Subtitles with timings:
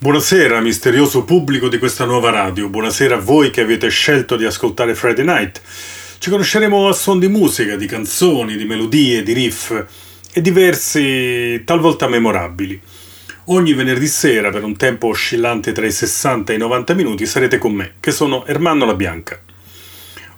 [0.00, 2.68] Buonasera, misterioso pubblico di questa nuova radio.
[2.68, 5.60] Buonasera a voi che avete scelto di ascoltare Friday Night.
[6.18, 9.72] Ci conosceremo a suon di musica, di canzoni, di melodie, di riff
[10.32, 12.80] e diversi, talvolta memorabili.
[13.46, 17.58] Ogni venerdì sera, per un tempo oscillante tra i 60 e i 90 minuti, sarete
[17.58, 19.40] con me, che sono Ermanno La Bianca.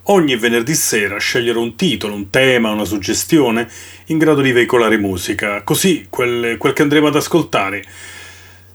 [0.04, 3.68] Ogni venerdì sera sceglierò un titolo, un tema, una suggestione
[4.06, 7.84] in grado di veicolare musica, così quel, quel che andremo ad ascoltare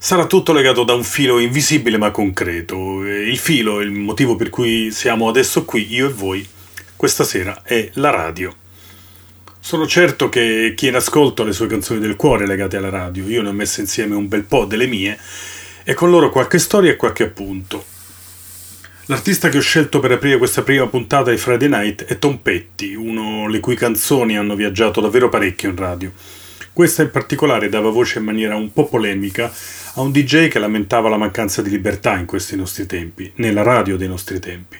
[0.06, 3.04] sarà tutto legato da un filo invisibile ma concreto.
[3.04, 6.48] Il filo, il motivo per cui siamo adesso qui, io e voi,
[6.96, 8.54] questa sera è la radio.
[9.60, 12.90] Sono certo che chi è in ascolto ha le sue canzoni del cuore legate alla
[12.90, 15.18] radio, io ne ho messe insieme un bel po' delle mie
[15.84, 17.84] e con loro qualche storia e qualche appunto.
[19.08, 22.94] L'artista che ho scelto per aprire questa prima puntata di Friday Night è Tom Petty,
[22.94, 26.12] uno le cui canzoni hanno viaggiato davvero parecchio in radio.
[26.76, 29.50] Questa in particolare dava voce in maniera un po' polemica
[29.94, 33.96] a un DJ che lamentava la mancanza di libertà in questi nostri tempi, nella radio
[33.96, 34.76] dei nostri tempi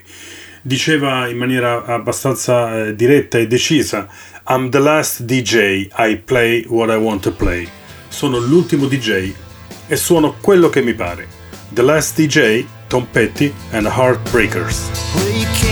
[0.60, 4.08] diceva in maniera abbastanza eh, diretta e decisa
[4.46, 7.66] I'm the last DJ, I play what I want to play.
[8.08, 9.32] Sono l'ultimo DJ
[9.86, 11.26] e suono quello che mi pare.
[11.70, 14.90] The last DJ, Tom Petty and the Heartbreakers.
[15.14, 15.65] Well,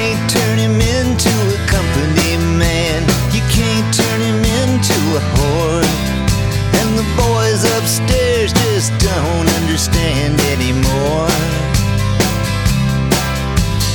[9.74, 11.26] understand anymore.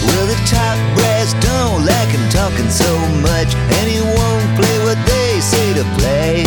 [0.03, 2.91] Well, the top brass don't like him talking so
[3.23, 6.44] much, and he won't play what they say to play.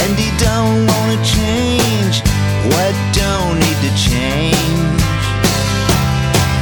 [0.00, 2.24] And he don't wanna change
[2.72, 5.02] what don't need to change.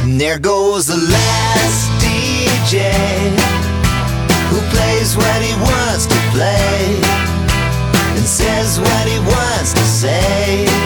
[0.03, 2.91] And there goes the last DJ
[4.51, 6.99] who plays what he wants to play
[8.17, 10.78] and says what he wants to say.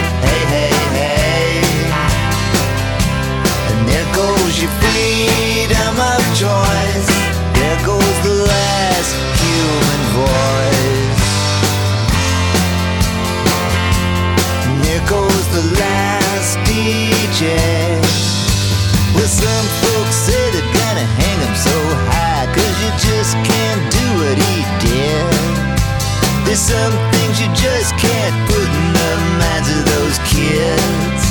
[26.53, 31.21] There's some things you just can't put in the minds of those kids.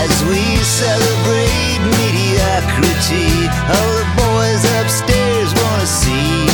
[0.00, 6.48] As we celebrate mediocrity, all the boys upstairs wanna see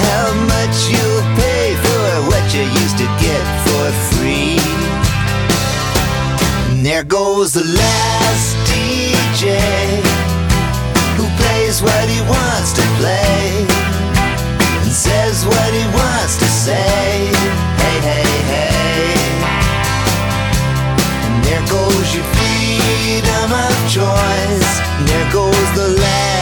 [0.00, 3.84] how much you'll pay for what you used to get for
[4.16, 4.56] free.
[6.72, 9.60] And there goes the last DJ
[11.20, 13.25] who plays what he wants to play
[23.86, 24.80] freedom of choice.
[24.98, 26.35] And there goes the last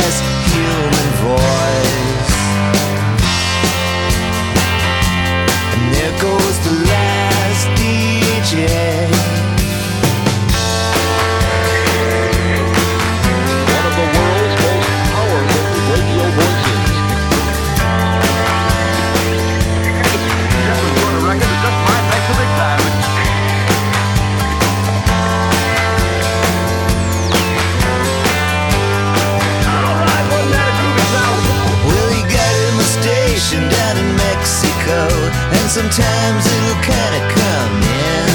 [35.75, 38.31] sometimes it'll kinda come in.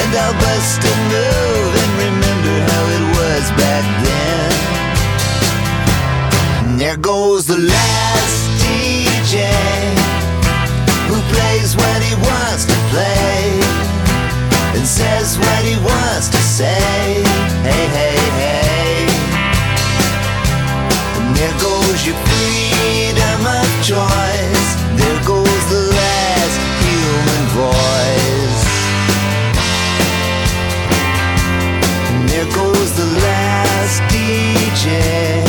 [0.00, 4.52] And I'll bust a move and remember how it was back then.
[6.58, 9.34] And there goes the last DJ
[11.06, 13.42] who plays what he wants to play
[14.74, 17.22] and says what he wants to say.
[17.68, 19.06] Hey, hey, hey.
[21.16, 24.29] And there goes your freedom of choice.
[34.80, 35.42] DJ.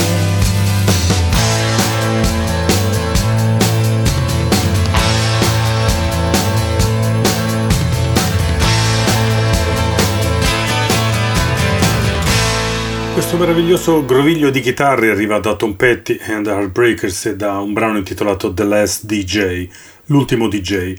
[13.14, 17.72] Questo meraviglioso groviglio di chitarre arriva da Tom Petty and the Heartbreakers e da un
[17.72, 19.70] brano intitolato The Last DJ,
[20.08, 20.94] l'ultimo DJ.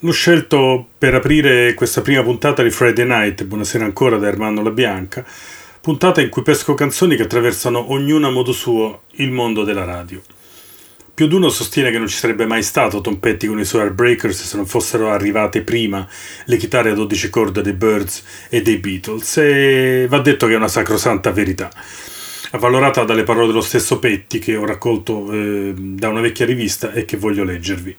[0.00, 4.70] L'ho scelto per aprire questa prima puntata di Friday Night, buonasera ancora da Ermanno La
[4.70, 5.24] Bianca,
[5.88, 10.20] puntata in cui pesco canzoni che attraversano ognuna a modo suo il mondo della radio.
[11.14, 13.84] Più di uno sostiene che non ci sarebbe mai stato Tom Petty con i suoi
[13.84, 16.06] Heartbreakers se non fossero arrivate prima
[16.44, 20.56] le chitarre a 12 corde dei Birds e dei Beatles e va detto che è
[20.56, 21.70] una sacrosanta verità
[22.50, 27.06] avvalorata dalle parole dello stesso Petty che ho raccolto eh, da una vecchia rivista e
[27.06, 27.96] che voglio leggervi.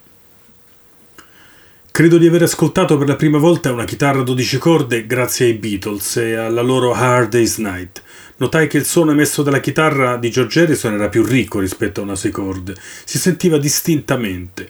[1.92, 5.54] Credo di aver ascoltato per la prima volta una chitarra a 12 corde grazie ai
[5.54, 8.02] Beatles e alla loro Hard Day's Night.
[8.38, 12.04] Notai che il suono emesso dalla chitarra di George Harrison era più ricco rispetto a
[12.04, 14.70] una 6 corde, si sentiva distintamente.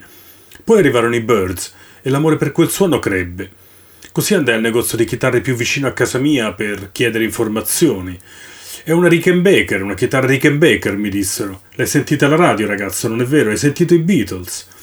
[0.63, 3.51] Poi arrivarono i Birds e l'amore per quel suono crebbe.
[4.11, 8.17] Così andai al negozio di chitarre più vicino a casa mia per chiedere informazioni.
[8.83, 11.61] È una Rickenbacker, una chitarra Rickenbacker, mi dissero.
[11.75, 13.51] L'hai sentita alla radio, ragazzo, non è vero?
[13.51, 14.77] Hai sentito i Beatles?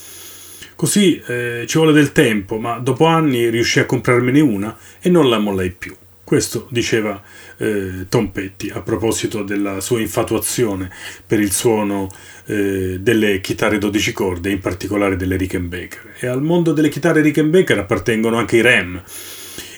[0.76, 5.30] Così eh, ci vuole del tempo, ma dopo anni riuscì a comprarmene una e non
[5.30, 5.96] la mollai più.
[6.22, 7.22] Questo diceva
[7.56, 10.90] eh, Tom Petty a proposito della sua infatuazione
[11.26, 12.10] per il suono
[12.44, 16.16] eh, delle chitarre 12 corde, in particolare delle Rickenbacker.
[16.18, 19.02] E al mondo delle chitarre Rickenbacker appartengono anche i Rem.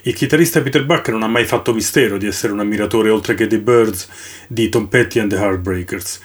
[0.03, 3.47] Il chitarrista Peter Buck non ha mai fatto mistero di essere un ammiratore, oltre che
[3.47, 4.09] dei Birds,
[4.49, 6.21] di Tom Petty and the Heartbreakers.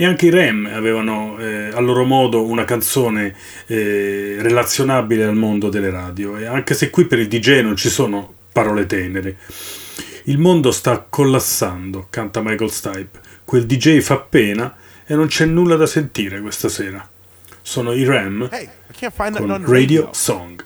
[0.00, 3.36] E anche i Rem avevano eh, a loro modo una canzone
[3.66, 7.90] eh, relazionabile al mondo delle radio, e anche se qui per il DJ non ci
[7.90, 9.36] sono parole tenere.
[10.24, 13.20] Il mondo sta collassando, canta Michael Stipe.
[13.44, 14.74] Quel DJ fa pena
[15.04, 17.06] e non c'è nulla da sentire questa sera.
[17.60, 18.70] Sono i Ram Hey,
[19.36, 20.08] con Radio radio.
[20.12, 20.64] Song.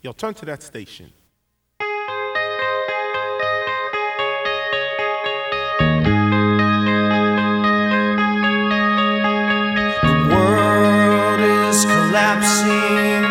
[0.00, 1.10] Yo, turn to that station.
[12.18, 13.24] Collapsing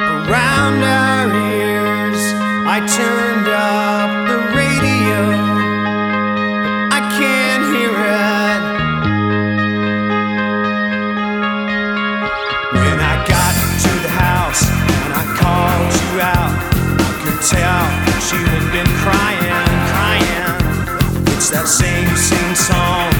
[0.00, 2.22] around our ears.
[2.64, 5.20] I turned up the radio,
[6.56, 8.60] but I can't hear it.
[12.72, 13.54] When I got
[13.84, 14.64] to the house
[15.04, 16.56] and I called you out,
[16.96, 17.84] I could tell
[18.32, 21.36] you had been crying, crying.
[21.36, 23.15] It's that same, same song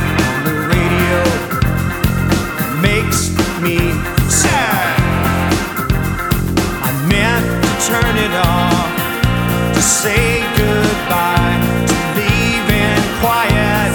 [8.02, 8.92] turn it off
[9.74, 11.58] to say goodbye
[11.88, 13.92] to leaving quiet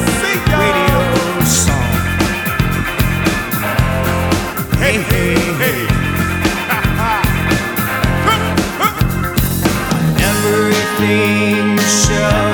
[0.62, 1.02] radio
[1.46, 1.94] song.
[4.82, 5.82] Hey, hey, hey.
[10.32, 12.51] Everything to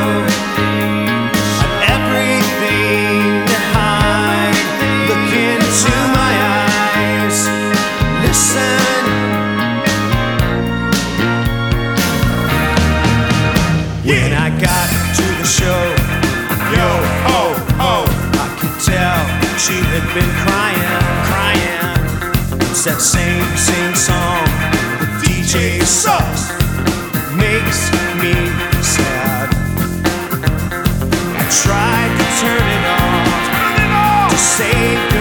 [20.18, 20.82] been crying,
[21.30, 21.78] crying.
[22.72, 24.46] It's that same same song.
[25.02, 26.50] The DJ sucks,
[27.38, 27.82] makes
[28.22, 28.34] me
[28.82, 29.54] sad.
[31.38, 35.17] I tried to turn it off, to say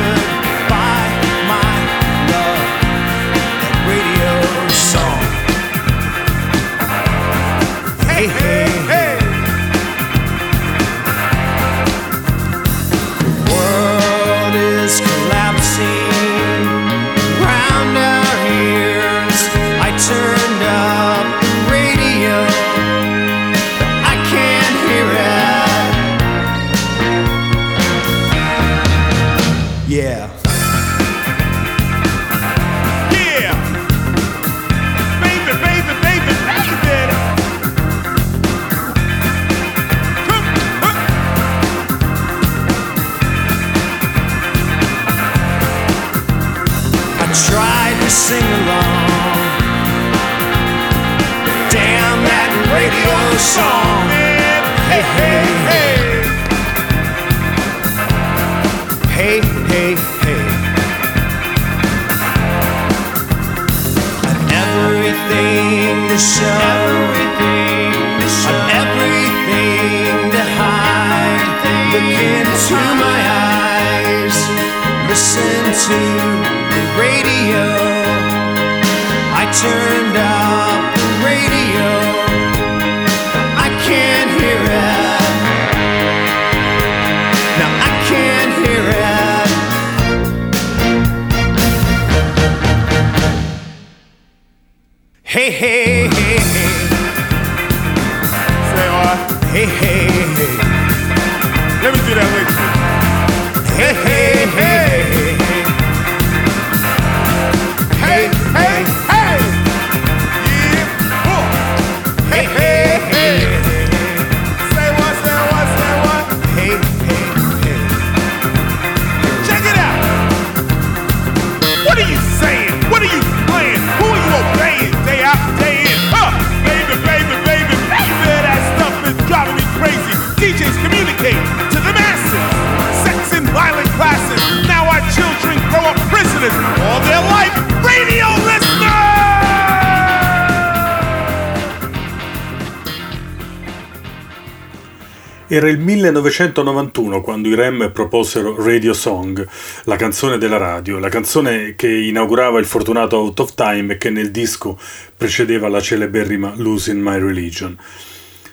[146.12, 149.44] 1991 quando i Rem proposero Radio Song,
[149.84, 154.10] la canzone della radio, la canzone che inaugurava il fortunato Out of Time e che
[154.10, 154.78] nel disco
[155.16, 157.76] precedeva la celeberrima Losing My Religion.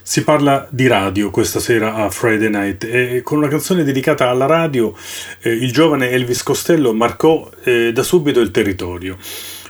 [0.02, 4.48] Si parla di radio questa sera a Friday Night e con una canzone dedicata alla
[4.48, 4.96] radio
[5.42, 9.16] eh, il giovane Elvis Costello marcò eh, da subito il territorio.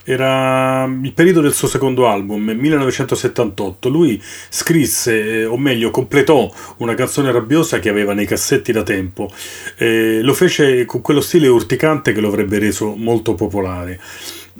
[0.06, 3.88] Era il periodo del suo secondo album, 1978.
[3.88, 9.32] Lui scrisse, eh, o meglio, completò una canzone rabbiosa che aveva nei cassetti da tempo.
[9.78, 14.00] Eh, lo fece con quello stile urticante che lo avrebbe reso molto popolare.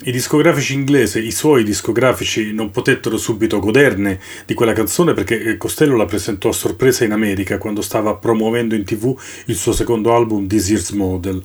[0.06, 5.58] I discografici inglesi, i suoi discografici, non potettero subito goderne di quella canzone perché eh,
[5.58, 10.16] Costello la presentò a sorpresa in America quando stava promuovendo in tv il suo secondo
[10.16, 11.44] album This Year's Model.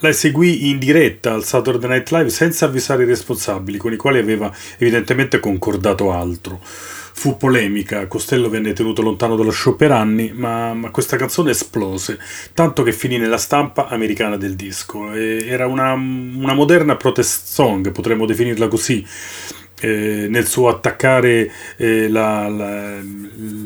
[0.00, 4.20] La eseguì in diretta al Saturday Night Live senza avvisare i responsabili, con i quali
[4.20, 6.60] aveva evidentemente concordato altro.
[6.62, 12.16] Fu polemica, Costello venne tenuto lontano dallo show per anni, ma, ma questa canzone esplose,
[12.54, 15.12] tanto che finì nella stampa americana del disco.
[15.12, 19.04] E era una, una moderna protest song, potremmo definirla così.
[19.80, 22.94] Eh, nel suo attaccare eh, la, la,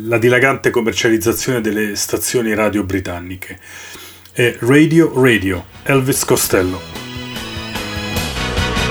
[0.04, 3.58] la dilagante commercializzazione delle stazioni radio britanniche.
[4.34, 6.80] È Radio Radio, Elvis Costello.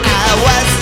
[0.03, 0.81] I was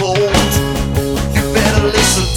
[0.00, 0.16] told.
[1.36, 2.29] You better listen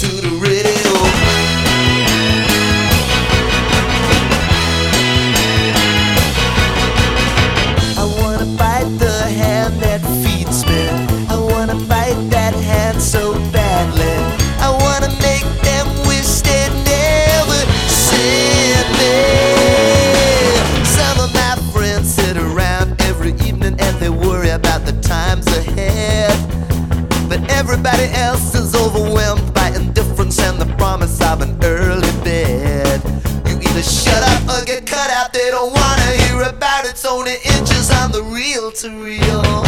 [37.14, 39.62] only inches on the reel to reel.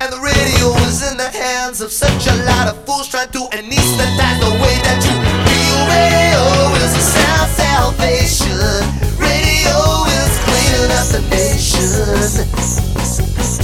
[0.00, 3.48] And the radio is in the hands of such a lot of fools trying to
[3.56, 5.16] anesthetize the way that you
[5.48, 5.80] feel.
[5.88, 6.44] Radio
[6.84, 8.84] is a sound salvation.
[9.16, 9.78] Radio
[10.12, 12.44] is cleaning up the nation.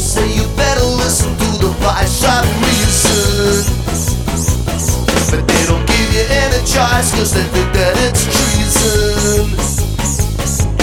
[0.00, 3.68] So you better listen to the voice of reason.
[5.28, 9.44] But they don't give you any choice cause they think that it's treason.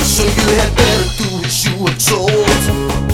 [0.05, 1.34] So you had better do
[1.85, 3.04] were told.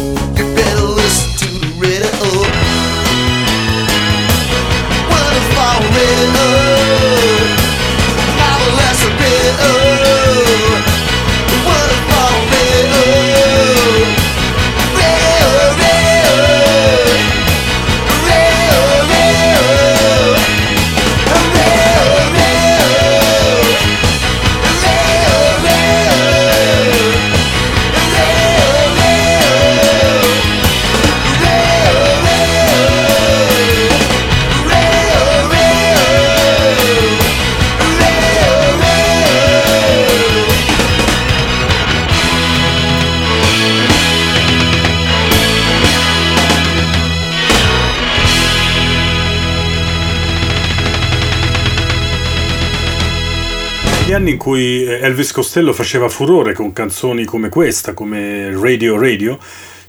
[54.32, 59.38] In cui eh, Elvis Costello faceva furore con canzoni come questa, come Radio Radio,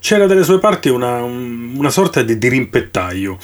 [0.01, 3.39] c'era dalle sue parti una, un- una sorta di dirimpettaio,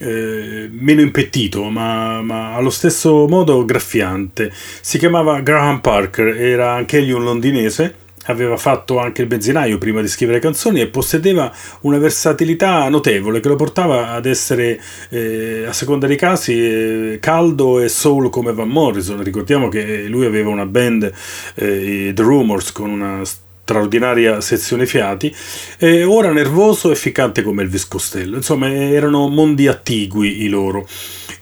[0.00, 4.50] eh, meno impettito, ma, ma allo stesso modo graffiante.
[4.80, 7.94] Si chiamava Graham Parker, era anch'egli un londinese,
[8.26, 13.48] aveva fatto anche il benzinaio prima di scrivere canzoni e possedeva una versatilità notevole che
[13.48, 18.68] lo portava ad essere, eh, a seconda dei casi, eh, caldo e soul come Van
[18.68, 19.22] Morrison.
[19.22, 21.10] Ricordiamo che lui aveva una band,
[21.54, 25.34] eh, The Rumors, con una straordinaria sezione fiati,
[25.78, 28.36] e ora nervoso e ficcante come Elvis Costello.
[28.36, 30.86] Insomma, erano mondi attigui i loro.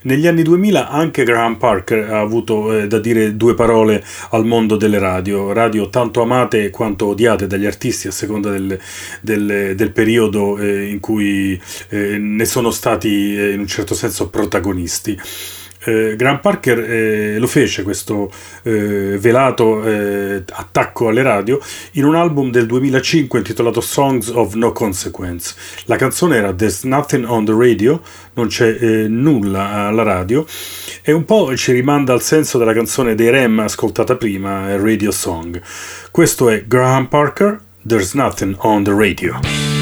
[0.00, 4.76] Negli anni 2000 anche Graham Parker ha avuto eh, da dire due parole al mondo
[4.76, 8.78] delle radio, radio tanto amate quanto odiate dagli artisti a seconda del,
[9.20, 14.28] del, del periodo eh, in cui eh, ne sono stati eh, in un certo senso
[14.28, 15.18] protagonisti
[15.84, 18.30] eh, Graham Parker eh, lo fece questo
[18.62, 21.60] eh, velato eh, attacco alle radio
[21.92, 25.54] in un album del 2005 intitolato Songs of No Consequence.
[25.84, 28.02] La canzone era There's Nothing on the Radio,
[28.34, 30.46] non c'è eh, nulla alla radio
[31.02, 35.60] e un po' ci rimanda al senso della canzone dei Rem ascoltata prima, Radio Song.
[36.10, 39.77] Questo è Graham Parker, There's Nothing on the Radio.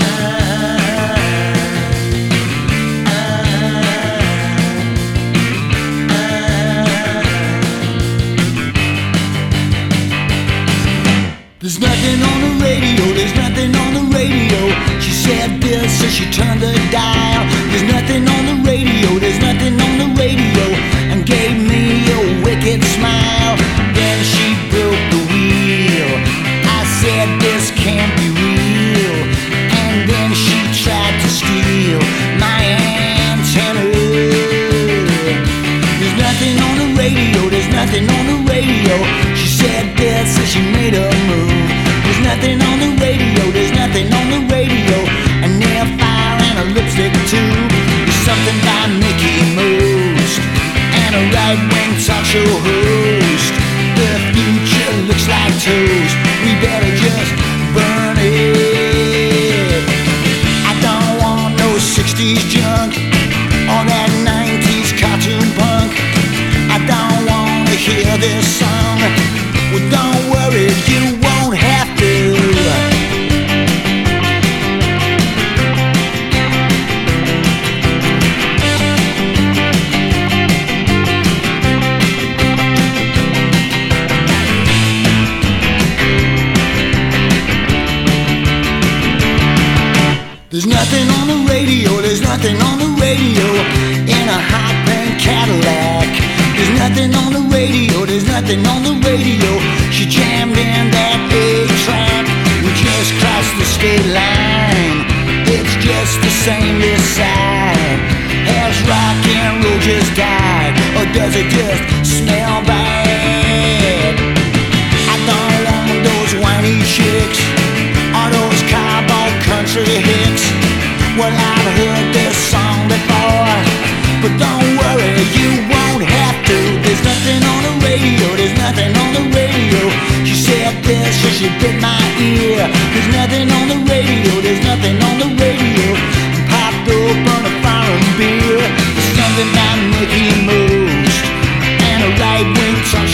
[52.36, 52.85] to her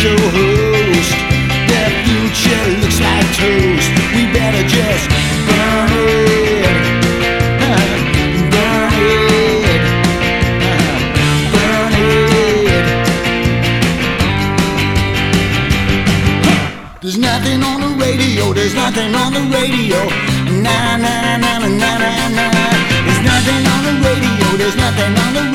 [0.03, 1.15] wing talk show host.
[1.69, 3.91] The future looks like toast.
[4.15, 5.09] We better just
[5.47, 6.77] burn it.
[8.51, 9.83] Burn it.
[11.53, 12.85] Burn it.
[17.01, 20.09] There's nothing on the radio, there's nothing on the radio.
[20.63, 22.51] Na na na na na na.
[23.05, 25.52] There's nothing on the radio, there's nothing on the radio.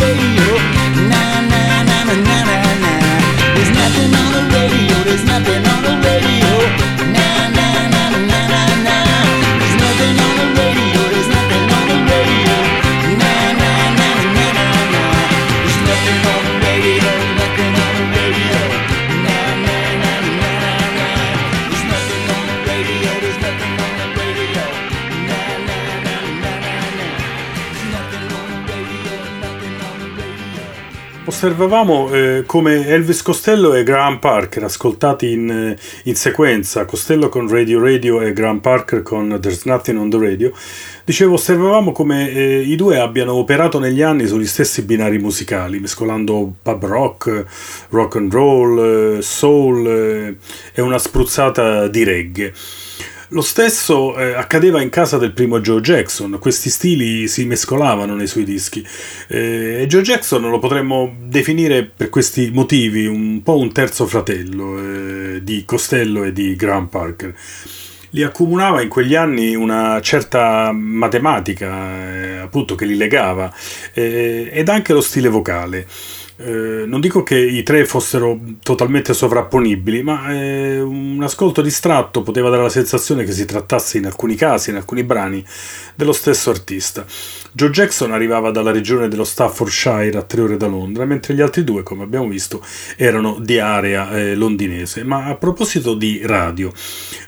[31.48, 37.48] Osservavamo eh, come Elvis Costello e Graham Parker ascoltati in, eh, in sequenza, Costello con
[37.48, 40.52] Radio Radio e Graham Parker con There's Nothing on the Radio.
[41.06, 46.54] Dicevo, osservavamo come eh, i due abbiano operato negli anni sugli stessi binari musicali, mescolando
[46.62, 47.46] pub rock,
[47.92, 50.36] rock and roll, eh, soul eh,
[50.74, 52.54] e una spruzzata di reggae.
[53.32, 58.26] Lo stesso eh, accadeva in casa del primo Joe Jackson, questi stili si mescolavano nei
[58.26, 58.82] suoi dischi
[59.28, 64.80] eh, e Joe Jackson lo potremmo definire per questi motivi un po' un terzo fratello
[64.80, 67.36] eh, di Costello e di Graham Parker.
[68.12, 73.54] Li accomunava in quegli anni una certa matematica, eh, appunto, che li legava,
[73.94, 75.86] eh, ed anche lo stile vocale.
[76.40, 82.52] Eh, non dico che i tre fossero totalmente sovrapponibili, ma eh, un ascolto distratto poteva
[82.52, 85.44] dare la sensazione che si trattasse in alcuni casi, in alcuni brani,
[85.96, 87.06] dello stesso artista.
[87.52, 91.64] Joe Jackson arrivava dalla regione dello Staffordshire a tre ore da Londra, mentre gli altri
[91.64, 92.64] due, come abbiamo visto,
[92.98, 95.04] erano di area eh, londinese.
[95.04, 96.72] Ma a proposito di radio,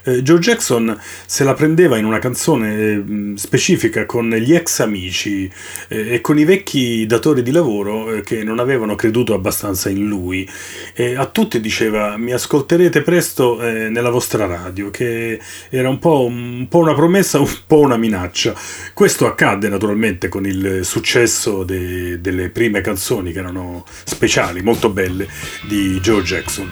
[0.04, 0.96] eh, Joe Jackson
[1.26, 3.02] se la prendeva in una canzone eh,
[3.34, 5.50] specifica con gli ex amici
[5.88, 10.46] e con i vecchi datori di lavoro che non avevano creduto abbastanza in lui.
[10.92, 16.26] E a tutti diceva mi ascolterete presto eh, nella vostra radio, che era un po',
[16.26, 18.54] un po' una promessa, un po' una minaccia.
[18.92, 25.26] Questo accadde naturalmente con il successo de- delle prime canzoni che erano speciali, molto belle,
[25.66, 26.70] di Joe Jackson.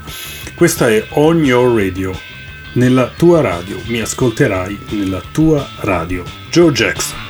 [0.54, 2.12] Questa è On Your Radio.
[2.74, 6.22] Nella tua radio, mi ascolterai nella tua radio.
[6.50, 7.27] Joe Jackson.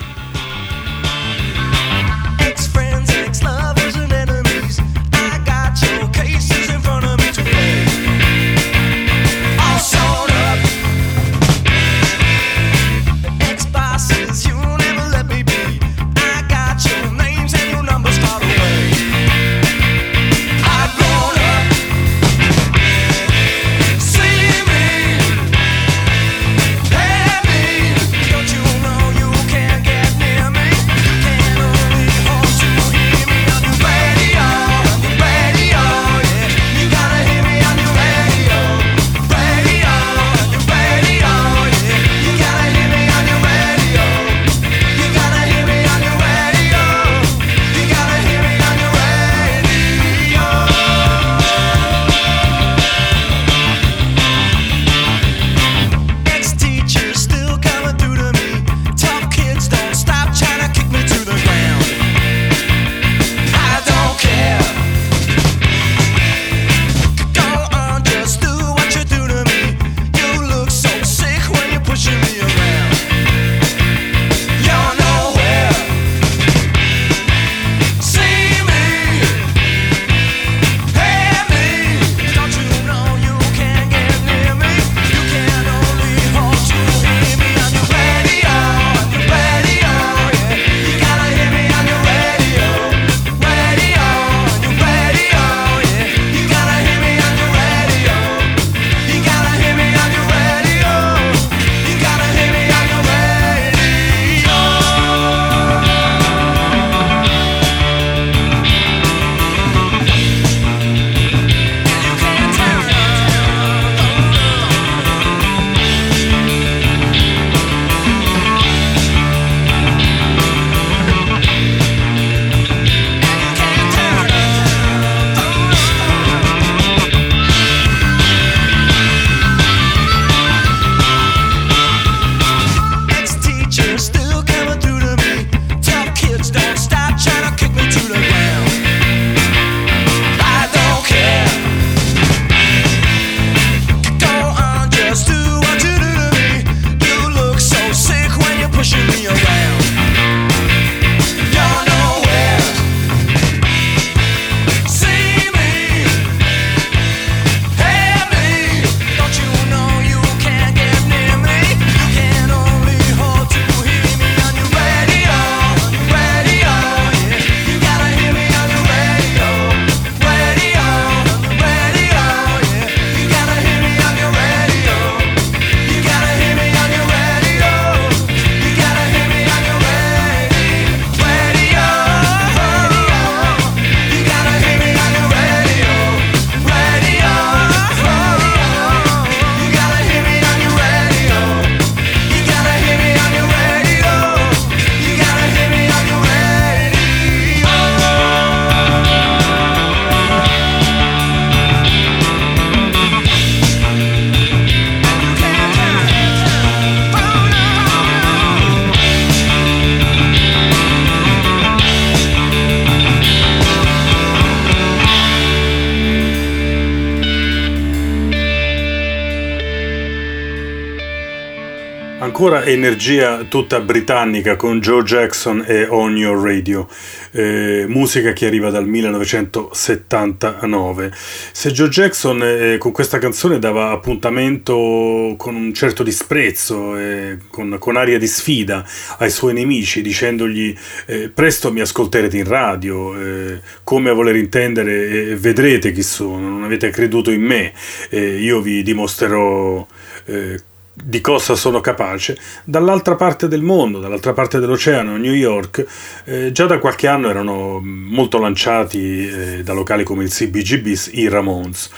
[222.68, 226.86] Energia tutta britannica con Joe Jackson e On Your Radio,
[227.30, 231.12] eh, musica che arriva dal 1979.
[231.52, 237.76] Se Joe Jackson eh, con questa canzone dava appuntamento con un certo disprezzo, eh, con,
[237.78, 238.84] con, aria di sfida
[239.18, 240.76] ai suoi nemici, dicendogli
[241.06, 246.64] eh, presto mi ascolterete in radio, eh, come a voler intendere vedrete chi sono, non
[246.64, 247.72] avete creduto in me,
[248.10, 249.86] io vi dimostrerò
[250.26, 250.60] eh,
[251.02, 255.86] di cosa sono capace, dall'altra parte del mondo, dall'altra parte dell'oceano, New York,
[256.24, 261.28] eh, già da qualche anno erano molto lanciati eh, da locali come il CBGBs i
[261.28, 261.90] Ramones,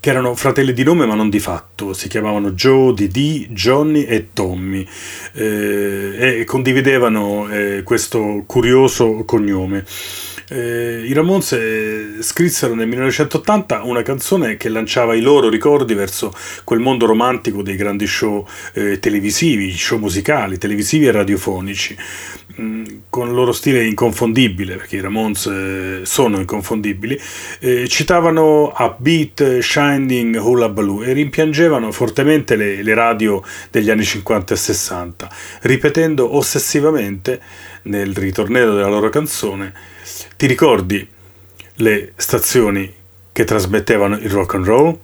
[0.00, 4.28] che erano fratelli di nome ma non di fatto, si chiamavano Joe, Didi, Johnny e
[4.32, 4.86] Tommy
[5.34, 9.84] eh, e condividevano eh, questo curioso cognome.
[10.52, 16.34] Eh, I Ramones eh, scrissero nel 1980 una canzone che lanciava i loro ricordi verso
[16.64, 21.96] quel mondo romantico dei grandi show eh, televisivi, show musicali, televisivi e radiofonici,
[22.60, 27.16] mm, con il loro stile inconfondibile, perché i Ramones eh, sono inconfondibili,
[27.60, 34.52] eh, citavano Upbeat, Shining, Hula Baloo e rimpiangevano fortemente le, le radio degli anni 50
[34.52, 37.40] e 60, ripetendo ossessivamente
[37.82, 39.98] nel ritornello della loro canzone
[40.36, 41.08] ti ricordi
[41.74, 42.92] le stazioni
[43.32, 44.98] che trasmettevano il rock and roll?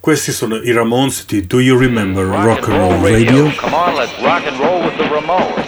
[0.00, 3.52] Questi sono i Ramones di Do You Remember Rock and Roll Radio?
[3.56, 5.65] Come on, let's rock and roll with the Ramones.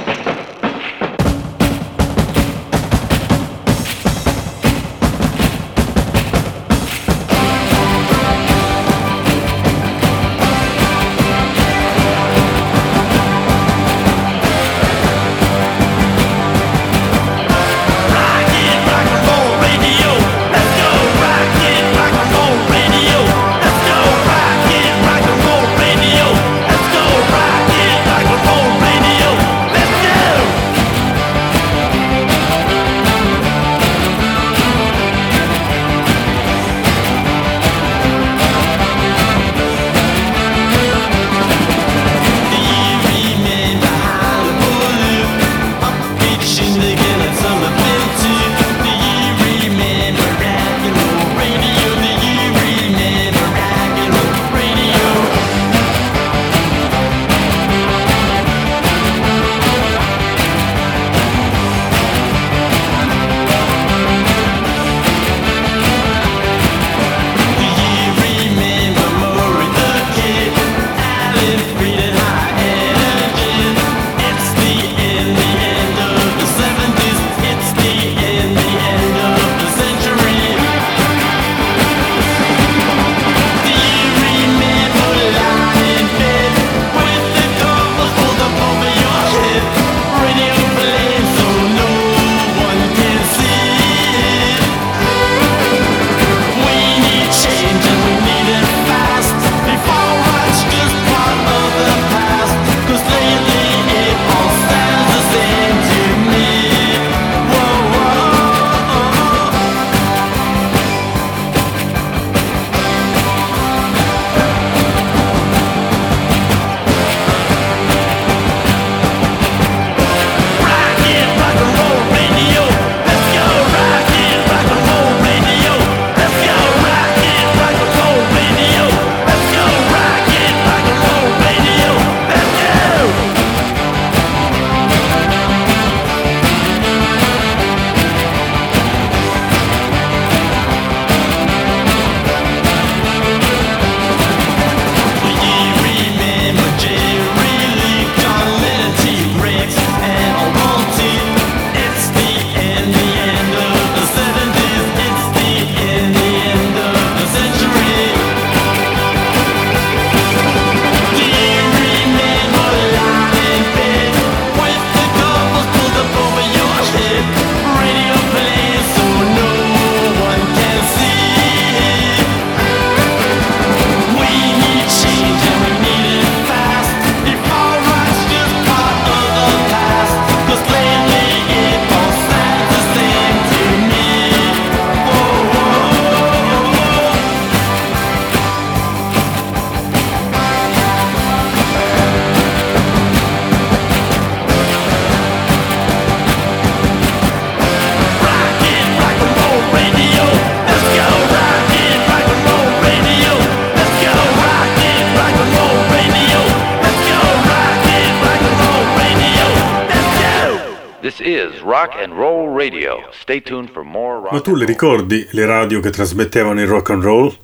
[214.31, 217.35] Ma tu le ricordi le radio che trasmettevano il rock and roll?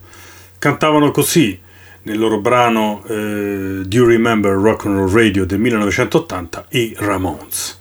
[0.59, 1.59] Cantavano così
[2.03, 7.81] nel loro brano eh, Do You Remember Rock and Roll Radio del 1980 i Ramones.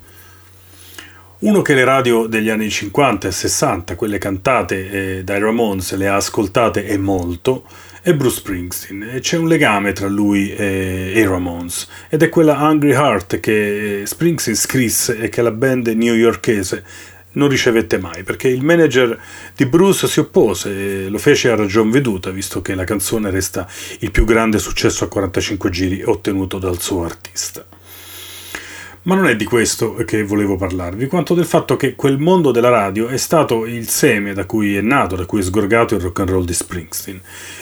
[1.39, 6.07] Uno che le radio degli anni 50 e 60, quelle cantate eh, dai Ramones, le
[6.07, 7.65] ha ascoltate e molto,
[8.01, 9.17] è Bruce Springsteen.
[9.19, 14.01] C'è un legame tra lui e, e i Ramones ed è quella Hungry Heart che
[14.01, 16.83] eh, Springsteen scrisse e che la band newyorkese
[17.33, 19.19] non ricevette mai perché il manager
[19.55, 23.67] di Bruce si oppose e lo fece a ragion veduta visto che la canzone resta
[23.99, 27.65] il più grande successo a 45 giri ottenuto dal suo artista.
[29.05, 32.69] Ma non è di questo che volevo parlarvi, quanto del fatto che quel mondo della
[32.69, 36.21] radio è stato il seme da cui è nato, da cui è sgorgato il rock
[36.21, 37.19] and roll di Springsteen.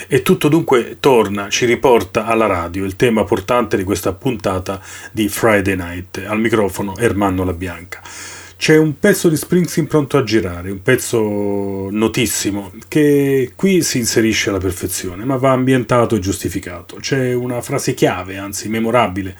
[0.07, 4.79] E tutto dunque torna, ci riporta alla radio, il tema portante di questa puntata
[5.11, 6.23] di Friday Night.
[6.23, 8.01] Al microfono Ermanno La Bianca.
[8.61, 14.49] C'è un pezzo di Springsteen pronto a girare, un pezzo notissimo, che qui si inserisce
[14.49, 16.97] alla perfezione, ma va ambientato e giustificato.
[16.97, 19.35] C'è una frase chiave, anzi memorabile,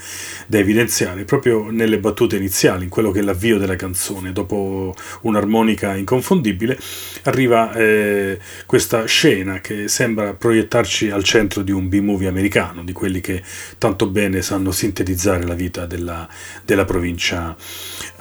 [0.47, 4.31] da evidenziare proprio nelle battute iniziali, in quello che è l'avvio della canzone.
[4.31, 6.79] Dopo un'armonica inconfondibile,
[7.25, 13.21] arriva eh, questa scena che sembra proiettarci al centro di un B-movie americano, di quelli
[13.21, 13.43] che
[13.77, 16.27] tanto bene sanno sintetizzare la vita della,
[16.65, 17.55] della provincia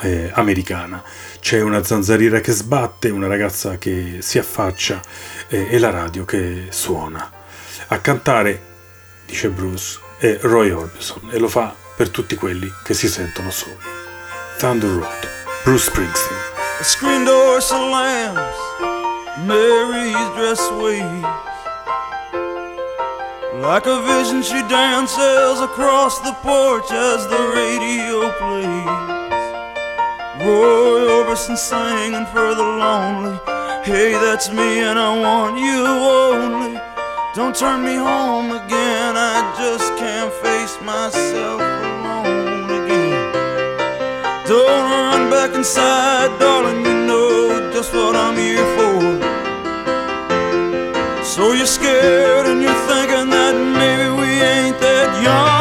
[0.01, 1.03] eh, americana.
[1.41, 5.01] C'è una zanzariera che sbatte, una ragazza che si affaccia
[5.49, 7.31] eh, e la radio che suona.
[7.89, 8.63] A cantare,
[9.27, 13.77] dice Bruce, è Roy Orbison e lo fa per tutti quelli che si sentono soli.
[14.59, 15.29] Thunder Road,
[15.65, 16.39] Bruce Springsteen.
[16.79, 18.57] The screen door slams,
[19.45, 21.49] Mary's dress waves.
[23.61, 29.30] Like a vision, she dances across the porch as the radio plays.
[30.41, 33.39] Roy Orbison singing for the lonely.
[33.85, 36.81] Hey, that's me, and I want you only.
[37.35, 43.33] Don't turn me home again, I just can't face myself alone again.
[44.49, 49.01] Don't run back inside, darling, you know just what I'm here for.
[51.23, 55.60] So you're scared and you're thinking that maybe we ain't that young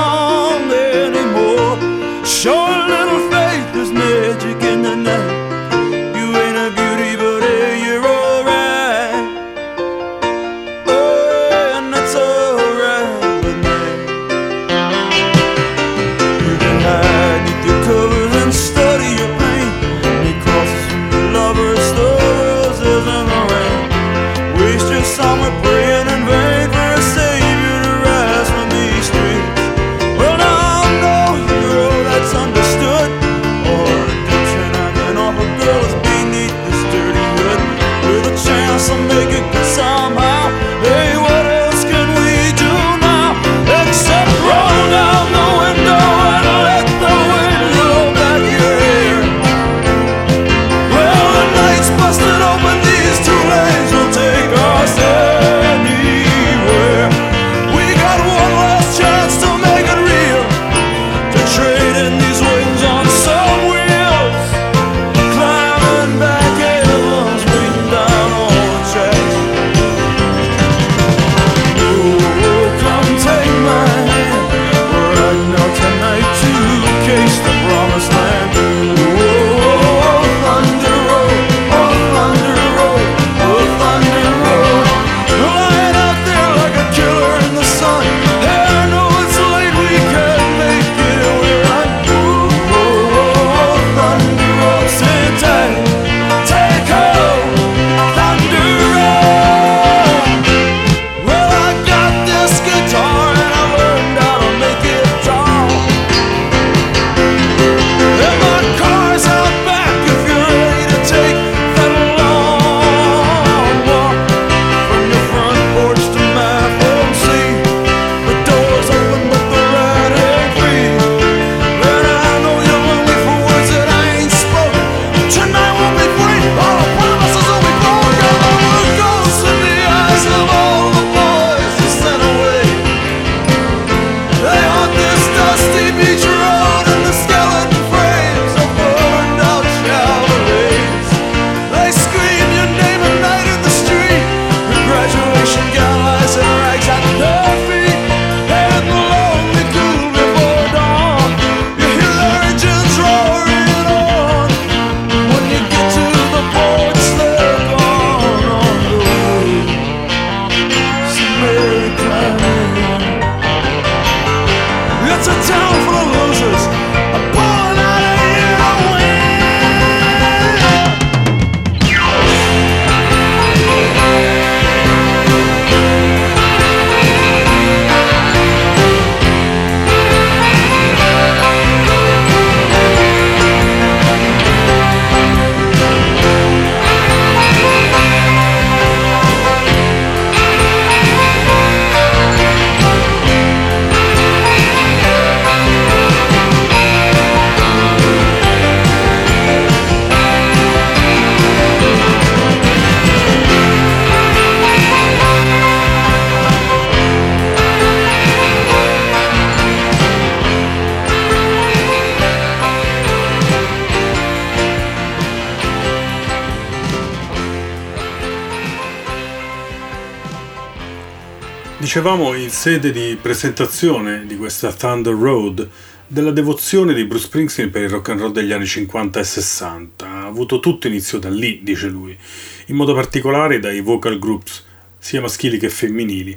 [222.49, 225.69] in sede di presentazione di questa Thunder Road
[226.07, 230.07] della devozione di Bruce Springsteen per il rock and roll degli anni 50 e 60.
[230.07, 232.17] Ha avuto tutto inizio da lì, dice lui,
[232.65, 234.65] in modo particolare dai vocal groups,
[234.97, 236.35] sia maschili che femminili,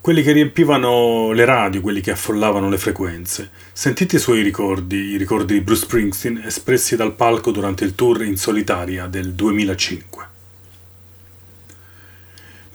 [0.00, 3.50] quelli che riempivano le radio, quelli che affollavano le frequenze.
[3.72, 8.22] Sentite i suoi ricordi, i ricordi di Bruce Springsteen espressi dal palco durante il tour
[8.22, 10.15] in solitaria del 2005.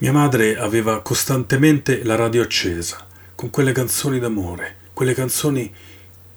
[0.02, 5.72] Mia madre aveva costantemente la radio accesa, con quelle canzoni d'amore, quelle canzoni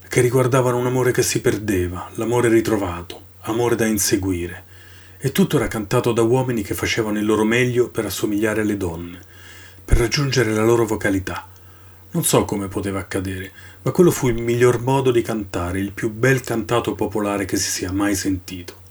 [0.06, 4.64] che riguardavano un amore che si perdeva, l'amore ritrovato, amore da inseguire.
[5.16, 9.18] E tutto era cantato da uomini che facevano il loro meglio per assomigliare alle donne,
[9.82, 11.48] per raggiungere la loro vocalità.
[12.10, 13.50] Non so come poteva accadere,
[13.80, 17.70] ma quello fu il miglior modo di cantare, il più bel cantato popolare che si
[17.70, 18.82] sia mai sentito.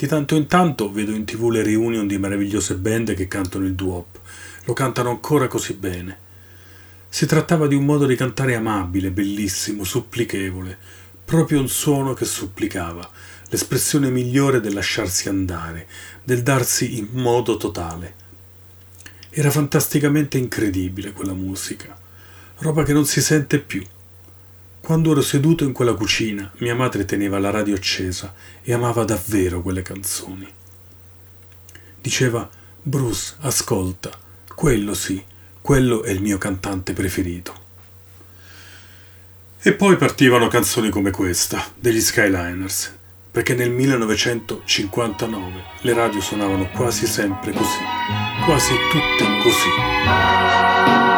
[0.00, 3.74] Di tanto in tanto vedo in tv le reunion di meravigliose band che cantano il
[3.74, 4.18] duop.
[4.64, 6.18] Lo cantano ancora così bene.
[7.06, 10.78] Si trattava di un modo di cantare amabile, bellissimo, supplichevole,
[11.22, 13.06] proprio un suono che supplicava,
[13.50, 15.86] l'espressione migliore del lasciarsi andare,
[16.24, 18.14] del darsi in modo totale.
[19.28, 21.94] Era fantasticamente incredibile quella musica,
[22.60, 23.84] roba che non si sente più.
[24.80, 29.62] Quando ero seduto in quella cucina, mia madre teneva la radio accesa e amava davvero
[29.62, 30.48] quelle canzoni.
[32.00, 32.48] Diceva,
[32.82, 34.10] Bruce, ascolta,
[34.54, 35.22] quello sì,
[35.60, 37.68] quello è il mio cantante preferito.
[39.60, 42.96] E poi partivano canzoni come questa, degli Skyliners,
[43.30, 47.78] perché nel 1959 le radio suonavano quasi sempre così,
[48.46, 51.09] quasi tutte così.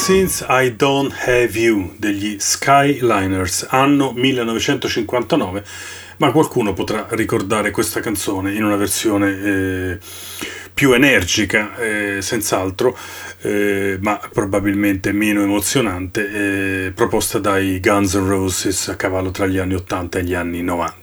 [0.00, 5.62] Since I Don't Have You degli Skyliners, anno 1959,
[6.16, 9.98] ma qualcuno potrà ricordare questa canzone in una versione eh,
[10.72, 12.96] più energica, eh, senz'altro,
[13.42, 19.58] eh, ma probabilmente meno emozionante, eh, proposta dai Guns N' Roses a cavallo tra gli
[19.58, 20.99] anni 80 e gli anni 90.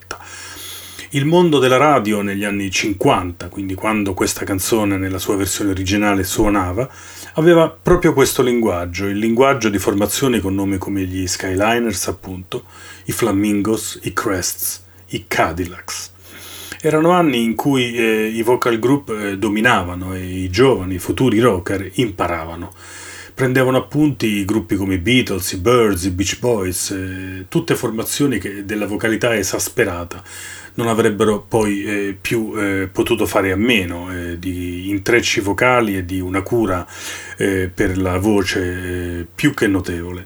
[1.11, 6.25] Il mondo della radio negli anni 50, quindi quando questa canzone nella sua versione originale
[6.25, 6.89] suonava,
[7.35, 12.65] aveva proprio questo linguaggio, il linguaggio di formazioni con nomi come gli Skyliners, appunto,
[13.05, 16.11] i Flamingos, i Crests, i Cadillacs.
[16.81, 21.39] Erano anni in cui eh, i vocal group eh, dominavano e i giovani, i futuri
[21.39, 22.73] rocker imparavano.
[23.33, 28.65] prendevano appunti gruppi come i Beatles, i Birds, i Beach Boys, eh, tutte formazioni che
[28.65, 30.21] della vocalità esasperata
[30.77, 36.05] non avrebbero poi eh, più eh, potuto fare a meno eh, di intrecci vocali e
[36.05, 36.87] di una cura
[37.37, 40.25] eh, per la voce eh, più che notevole.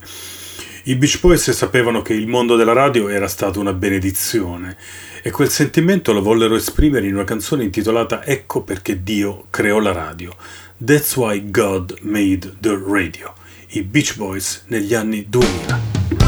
[0.84, 4.76] I Beach Boys sapevano che il mondo della radio era stato una benedizione
[5.22, 9.92] e quel sentimento lo vollero esprimere in una canzone intitolata Ecco perché Dio creò la
[9.92, 10.36] radio.
[10.84, 13.34] That's why God made the radio.
[13.70, 16.21] I Beach Boys negli anni 2000.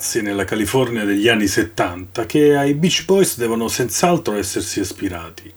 [0.00, 5.52] Ragazzi nella California degli anni 70 che ai Beach Boys devono senz'altro essersi ispirati.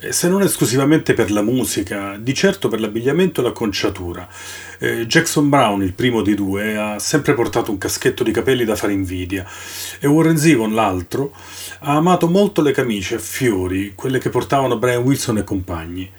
[0.00, 4.28] Eh, Se non esclusivamente per la musica, di certo per l'abbigliamento e l'acconciatura.
[4.80, 8.74] Eh, Jackson Brown, il primo dei due, ha sempre portato un caschetto di capelli da
[8.74, 9.46] fare invidia
[10.00, 11.32] e Warren Zevon, l'altro,
[11.78, 16.10] ha amato molto le camicie a fiori, quelle che portavano Brian Wilson e compagni.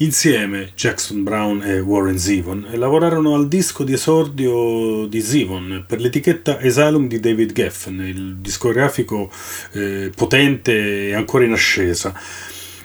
[0.00, 6.60] Insieme, Jackson Brown e Warren Zevon lavorarono al disco di esordio di Zevon per l'etichetta
[6.60, 9.28] Asylum di David Geffen, il discografico
[9.72, 12.14] eh, potente e ancora in ascesa.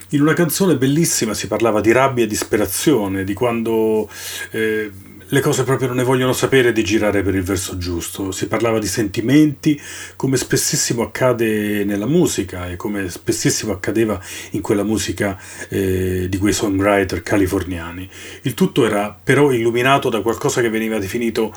[0.08, 4.10] In una canzone bellissima si parlava di rabbia e disperazione, di quando
[4.50, 4.90] eh,
[5.28, 8.30] le cose proprio non ne vogliono sapere di girare per il verso giusto.
[8.30, 9.80] Si parlava di sentimenti,
[10.16, 14.20] come spessissimo accade nella musica e come spessissimo accadeva
[14.50, 18.08] in quella musica eh, di quei songwriter californiani.
[18.42, 21.54] Il tutto era però illuminato da qualcosa che veniva definito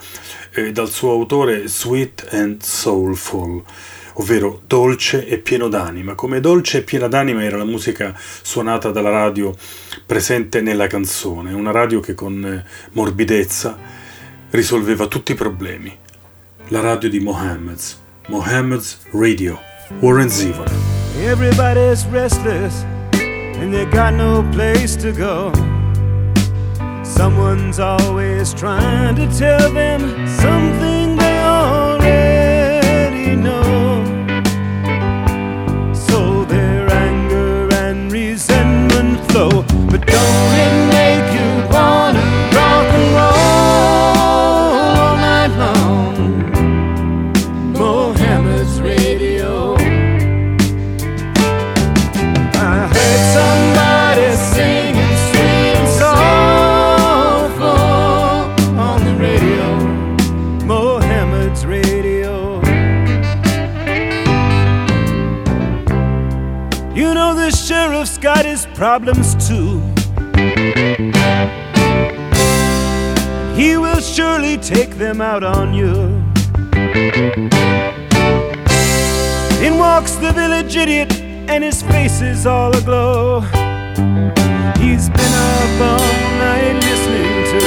[0.53, 3.63] eh, dal suo autore sweet and soulful
[4.19, 6.15] ovvero dolce e pieno d'anima.
[6.15, 9.55] Come dolce e piena d'anima era la musica suonata dalla radio
[10.07, 13.77] presente nella canzone, una radio che con eh, morbidezza
[14.49, 16.05] risolveva tutti i problemi.
[16.69, 17.97] la radio di Mohammed's,
[18.27, 19.57] Mohammed's Radio,
[20.01, 20.67] Warren Zevon.
[21.23, 22.83] Everybody's restless
[23.13, 25.51] and they got no place to go.
[27.03, 31.06] Someone's always trying to tell them something
[68.77, 69.81] problems too.
[73.55, 75.93] He will surely take them out on you.
[79.65, 81.11] In walks the village idiot,
[81.49, 83.41] and his face is all aglow.
[84.77, 87.59] He's been up all night listening to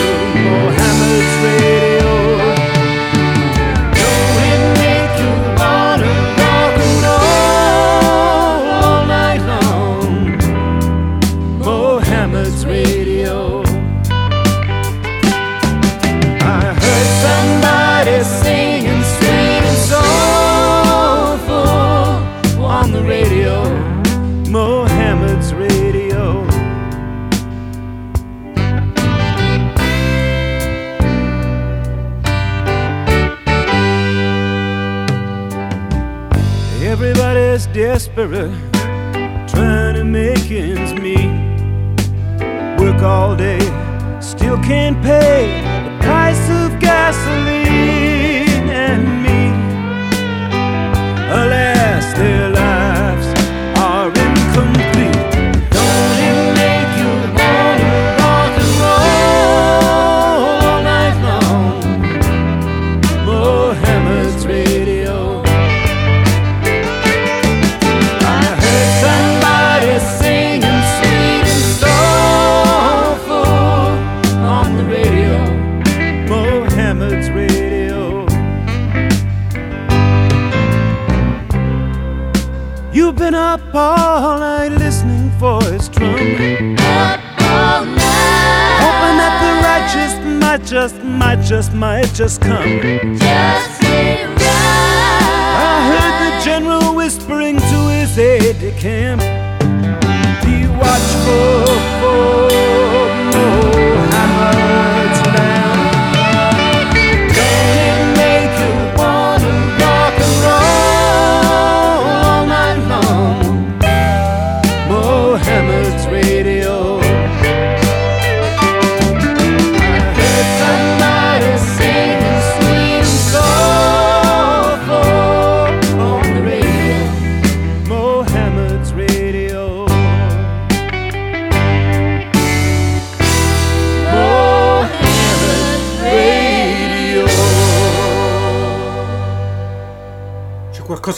[0.46, 1.99] Mohammed's radio.
[37.80, 38.52] Desperate,
[39.48, 41.32] trying to make ends meet.
[42.78, 43.60] Work all day,
[44.20, 49.56] still can't pay the price of gasoline and meat.
[51.40, 52.49] Alas, their
[91.50, 92.80] might just, might just come.
[95.58, 99.20] I heard the general whispering to his aide de camp.
[100.44, 101.66] Be watchful
[101.98, 103.09] for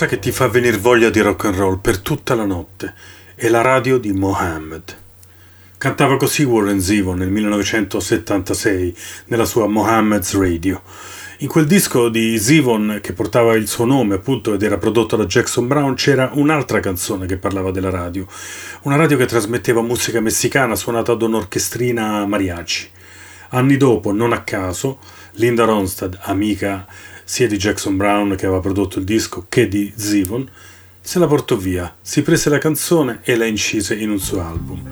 [0.03, 2.92] Qualcosa che ti fa venire voglia di rock and roll per tutta la notte.
[3.36, 4.96] È la radio di Mohammed.
[5.78, 8.96] Cantava così Warren Zevon nel 1976
[9.26, 10.82] nella sua Mohammed's Radio.
[11.38, 15.24] In quel disco di Zevon che portava il suo nome appunto ed era prodotto da
[15.24, 18.26] Jackson Brown c'era un'altra canzone che parlava della radio.
[18.82, 22.88] Una radio che trasmetteva musica messicana suonata da un'orchestrina mariachi.
[23.50, 24.98] Anni dopo, non a caso,
[25.34, 26.86] Linda Ronstadt, amica
[27.33, 30.47] sia di Jackson Brown che aveva prodotto il disco che di Zevon,
[31.01, 34.83] se la portò via, si prese la canzone e la incise in un suo album.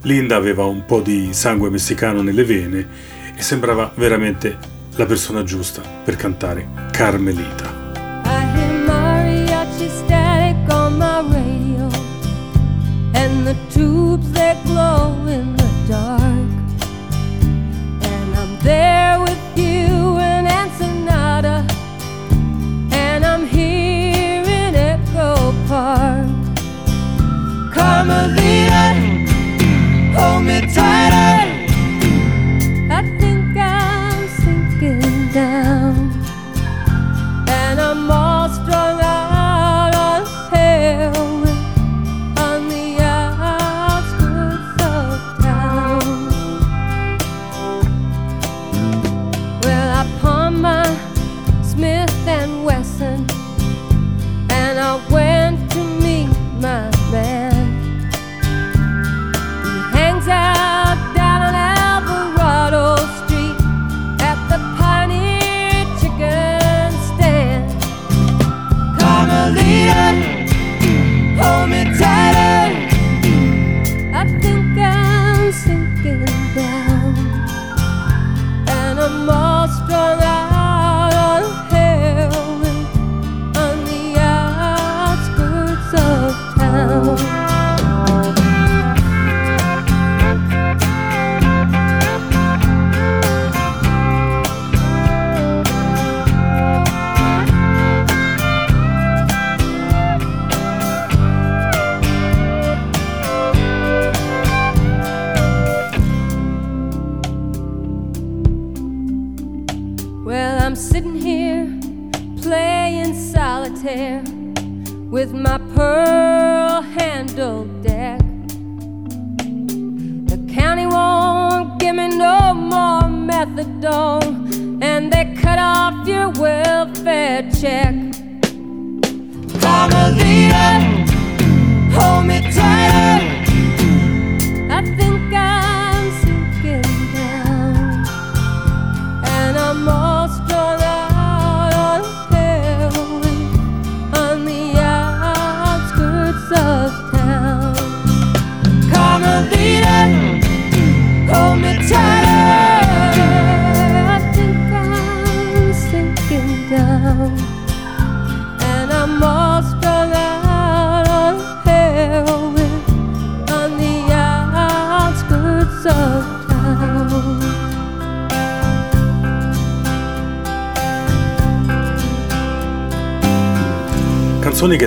[0.00, 2.88] Linda aveva un po' di sangue messicano nelle vene
[3.36, 4.58] e sembrava veramente
[4.96, 7.92] la persona giusta per cantare Carmelita.
[8.24, 9.88] I hear mariachi
[27.96, 28.84] Carmelita,
[30.14, 31.32] hold me tighter.
[32.90, 35.75] I think I'm sinking down.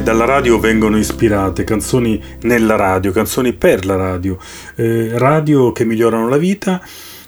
[0.10, 4.40] Dalla radio vengono ispirate, canzoni nella radio, canzoni per la radio,
[4.74, 6.82] eh, radio che migliorano la vita,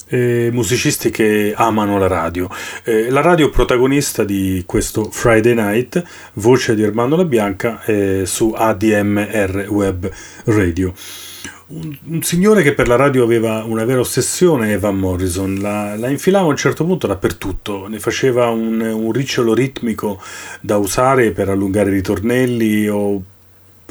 [0.08, 2.50] eh, musicisti che amano la radio.
[2.84, 6.04] Eh, la radio protagonista di questo Friday Night,
[6.34, 7.84] voce di Armando La Bianca
[8.24, 10.10] su ADMR Web
[10.46, 10.92] Radio.
[11.74, 15.96] Un, un signore che per la radio aveva una vera ossessione è Van Morrison, la,
[15.96, 20.22] la infilava a un certo punto dappertutto, ne faceva un, un ricciolo ritmico
[20.60, 23.24] da usare per allungare i ritornelli o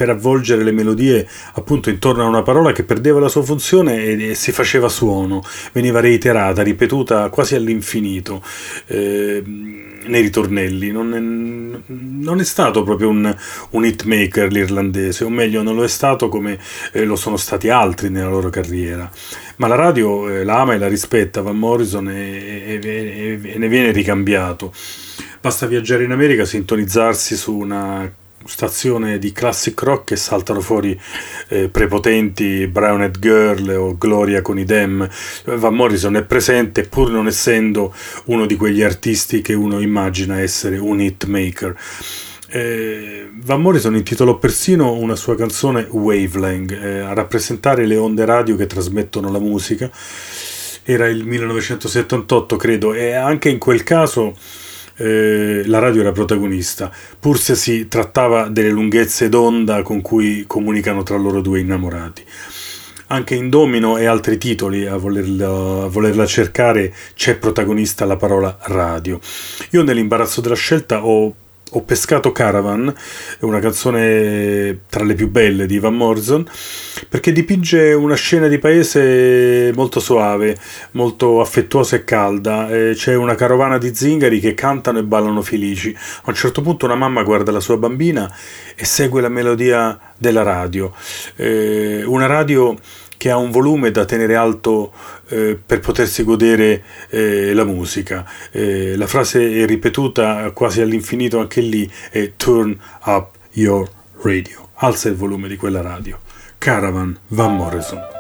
[0.00, 4.30] per avvolgere le melodie appunto intorno a una parola che perdeva la sua funzione e,
[4.30, 8.42] e si faceva suono, veniva reiterata, ripetuta quasi all'infinito
[8.86, 10.90] eh, nei ritornelli.
[10.90, 11.20] Non è,
[11.92, 13.36] non è stato proprio un,
[13.72, 16.58] un hitmaker l'irlandese, o meglio non lo è stato come
[16.92, 19.10] eh, lo sono stati altri nella loro carriera.
[19.56, 23.68] Ma la radio eh, la ama e la rispetta Van Morrison e, e- e- ne
[23.68, 24.72] viene ricambiato.
[25.42, 28.10] Basta viaggiare in America, sintonizzarsi su una
[28.44, 30.98] stazione di classic rock e saltano fuori
[31.48, 35.08] eh, prepotenti Brown Eyed Girl o Gloria con i Dem.
[35.44, 37.94] Van Morrison è presente pur non essendo
[38.26, 41.76] uno di quegli artisti che uno immagina essere un hitmaker.
[42.52, 48.56] Eh, Van Morrison intitolò persino una sua canzone Wavelength eh, a rappresentare le onde radio
[48.56, 49.90] che trasmettono la musica.
[50.82, 54.36] Era il 1978, credo, e anche in quel caso
[55.00, 61.02] eh, la radio era protagonista, pur se si trattava delle lunghezze d'onda con cui comunicano
[61.02, 62.22] tra loro due innamorati.
[63.06, 68.56] Anche in Domino e altri titoli a volerla, a volerla cercare c'è protagonista la parola
[68.64, 69.18] radio.
[69.70, 71.34] Io nell'imbarazzo della scelta ho
[71.72, 72.92] ho pescato Caravan,
[73.40, 76.44] una canzone tra le più belle di Van Morrison,
[77.08, 80.56] perché dipinge una scena di paese molto suave,
[80.92, 82.66] molto affettuosa e calda.
[82.94, 85.94] C'è una carovana di zingari che cantano e ballano felici.
[85.96, 88.32] A un certo punto una mamma guarda la sua bambina
[88.74, 90.92] e segue la melodia della radio.
[91.36, 92.76] Eh, una radio
[93.16, 94.92] che ha un volume da tenere alto
[95.30, 98.28] eh, per potersi godere eh, la musica.
[98.50, 103.88] Eh, la frase è ripetuta quasi all'infinito anche lì è turn up your
[104.22, 104.68] radio.
[104.74, 106.18] Alza il volume di quella radio.
[106.58, 108.19] Caravan Van Morrison.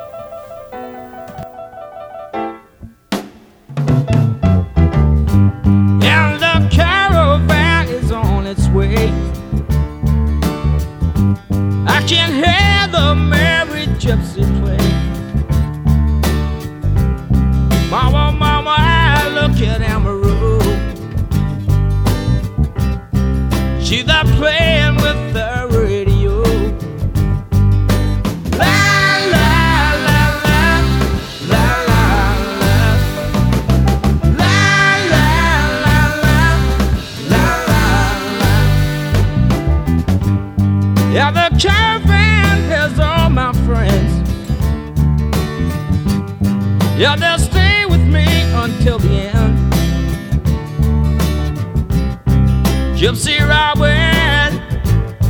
[53.10, 53.90] Gypsy Robin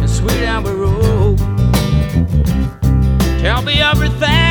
[0.03, 1.39] and Sweet Amber Road.
[3.41, 4.50] Tell me everything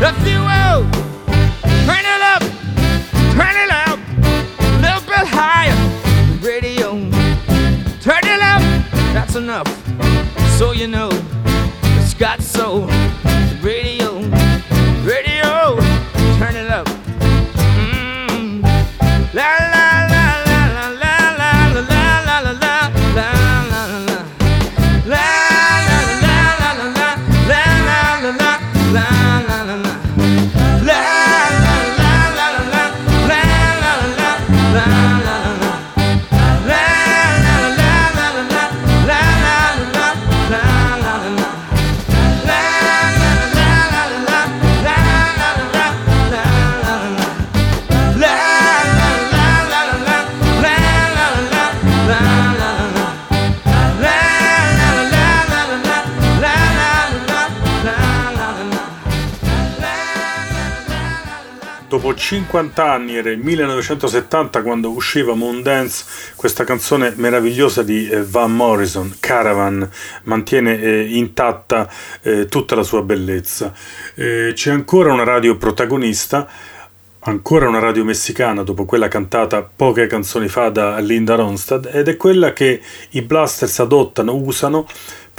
[0.00, 0.14] Turn
[2.06, 2.42] it up,
[3.36, 3.98] turn it a
[4.80, 5.76] little bit higher.
[6.40, 6.92] Radio,
[8.00, 8.62] turn it up,
[9.12, 9.68] that's enough.
[10.56, 11.10] So you know
[11.98, 12.88] it's got soul.
[62.50, 69.14] 50 anni, era il 1970 quando usciva Moondance, questa canzone meravigliosa di eh, Van Morrison,
[69.20, 69.88] Caravan,
[70.24, 71.88] mantiene eh, intatta
[72.22, 73.72] eh, tutta la sua bellezza.
[74.16, 76.48] Eh, c'è ancora una radio protagonista,
[77.20, 82.16] ancora una radio messicana dopo quella cantata poche canzoni fa da Linda Ronstadt ed è
[82.16, 82.80] quella che
[83.10, 84.88] i Blasters adottano, usano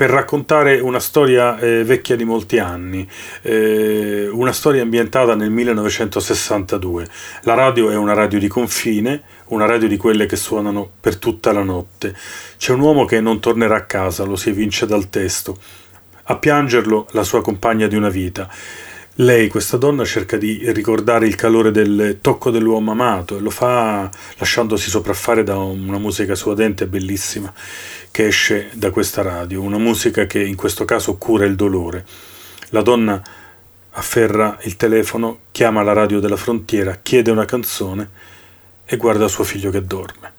[0.02, 3.08] per raccontare una storia eh, vecchia di molti anni,
[3.44, 7.08] eh, una storia ambientata nel 1962.
[7.44, 11.52] La radio è una radio di confine, una radio di quelle che suonano per tutta
[11.52, 12.16] la notte.
[12.58, 15.56] C'è un uomo che non tornerà a casa, lo si evince dal testo.
[16.24, 18.50] A piangerlo la sua compagna di una vita.
[19.16, 24.10] Lei, questa donna, cerca di ricordare il calore del tocco dell'uomo amato e lo fa
[24.38, 27.54] lasciandosi sopraffare da una musica suadente e bellissima
[28.10, 32.06] che esce da questa radio, una musica che in questo caso cura il dolore.
[32.70, 33.22] La donna
[33.92, 38.10] afferra il telefono, chiama la radio della frontiera, chiede una canzone
[38.86, 40.32] e guarda suo figlio che dorme.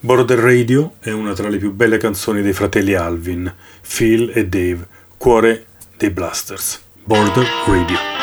[0.00, 3.50] Border Radio è una tra le più belle canzoni dei fratelli Alvin,
[3.80, 4.86] Phil e Dave,
[5.16, 5.64] cuore
[5.96, 6.83] dei Blasters.
[7.06, 8.13] Border Radio.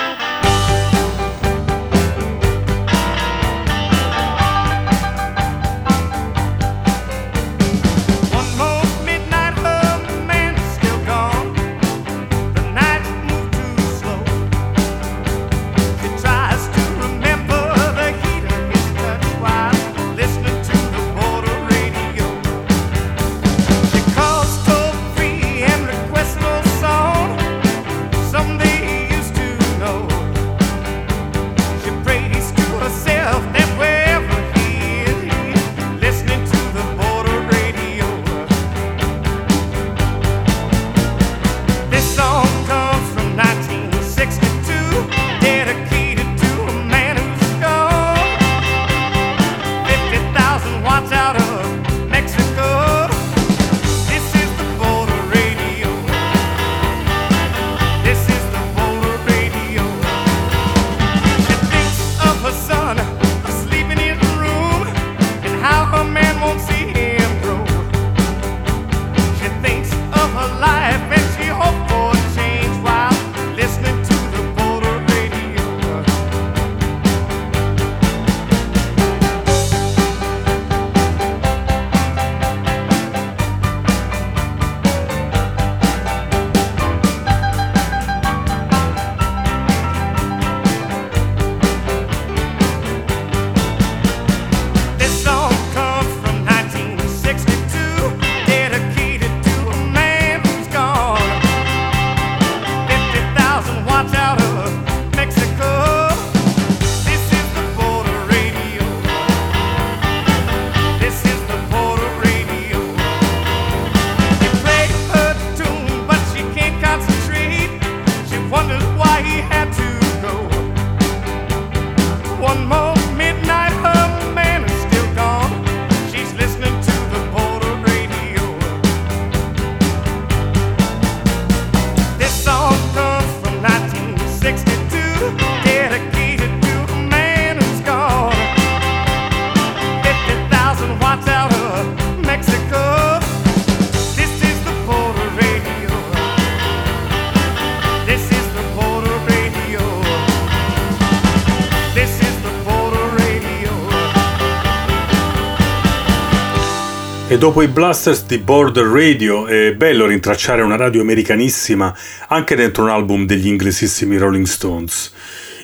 [157.42, 161.92] Dopo i blasters di Border Radio è bello rintracciare una radio americanissima
[162.28, 165.12] anche dentro un album degli inglesissimi Rolling Stones,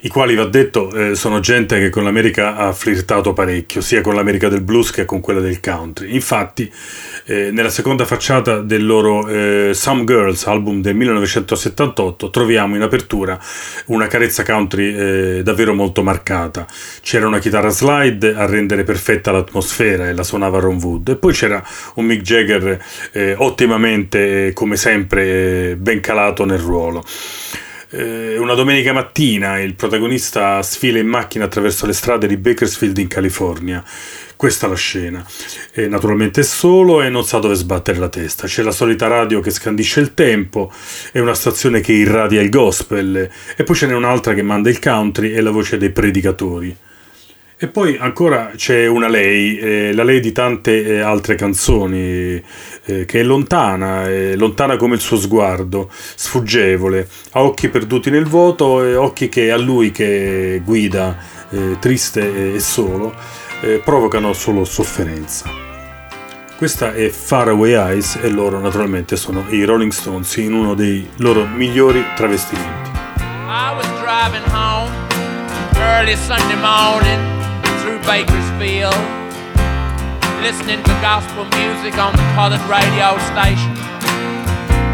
[0.02, 4.16] i quali, va detto, eh, sono gente che con l'America ha flirtato parecchio, sia con
[4.16, 6.16] l'America del blues che con quella del country.
[6.16, 6.72] Infatti,
[7.28, 13.38] eh, nella seconda facciata del loro eh, Some Girls, album del 1978, troviamo in apertura
[13.88, 16.66] una carezza country eh, davvero molto marcata.
[17.02, 21.34] C'era una chitarra slide a rendere perfetta l'atmosfera e la suonava Ron Wood, e poi
[21.34, 21.62] c'era
[21.96, 27.04] un Mick Jagger eh, ottimamente, eh, come sempre, eh, ben calato nel ruolo.
[27.90, 33.08] Eh, una domenica mattina il protagonista sfila in macchina attraverso le strade di Bakersfield in
[33.08, 33.82] California.
[34.36, 35.26] Questa è la scena.
[35.72, 38.46] E naturalmente è solo e non sa dove sbattere la testa.
[38.46, 40.72] C'è la solita radio che scandisce il tempo,
[41.14, 44.80] e una stazione che irradia il gospel, e poi ce n'è un'altra che manda il
[44.80, 46.76] country e la voce dei predicatori.
[47.60, 52.40] E poi ancora c'è una lei, eh, la lei di tante eh, altre canzoni,
[52.86, 58.26] eh, che è lontana, è lontana come il suo sguardo, sfuggevole, ha occhi perduti nel
[58.26, 61.18] vuoto e occhi che a lui che guida,
[61.50, 63.16] eh, triste e solo,
[63.62, 65.50] eh, provocano solo sofferenza.
[66.56, 71.48] Questa è Faraway Eyes e loro naturalmente sono i Rolling Stones in uno dei loro
[71.48, 72.92] migliori travestimenti.
[73.48, 74.92] I was driving home
[75.80, 77.37] early Sunday morning
[78.08, 78.96] Bakersfield,
[80.40, 83.76] listening to gospel music on the colored radio station.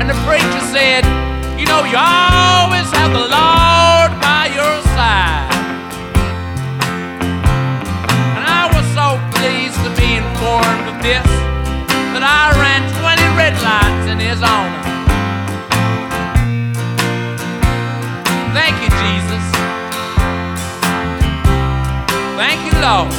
[0.01, 1.05] And the preacher said,
[1.53, 5.45] You know, you always have the Lord by your side.
[8.34, 11.30] And I was so pleased to be informed of this
[12.18, 14.82] that I ran 20 red lights in his honor.
[18.57, 19.53] Thank you, Jesus.
[22.36, 23.14] Thank you, Lord.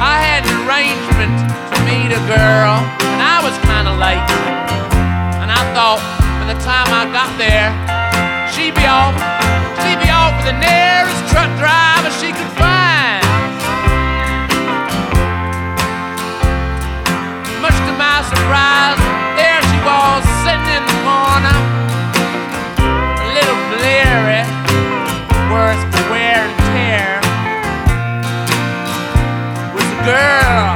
[0.00, 1.36] I had an arrangement
[1.70, 4.24] to meet a girl, and I was kind of late.
[5.44, 6.00] And I thought
[6.40, 7.68] by the time I got there,
[8.48, 9.14] she'd be off.
[9.84, 13.22] She'd be off with the nearest truck driver she could find.
[17.60, 18.98] Much to my surprise,
[19.36, 21.56] there she was sitting in the corner,
[25.52, 27.20] worse for wear and tear.
[29.74, 30.71] Was a girl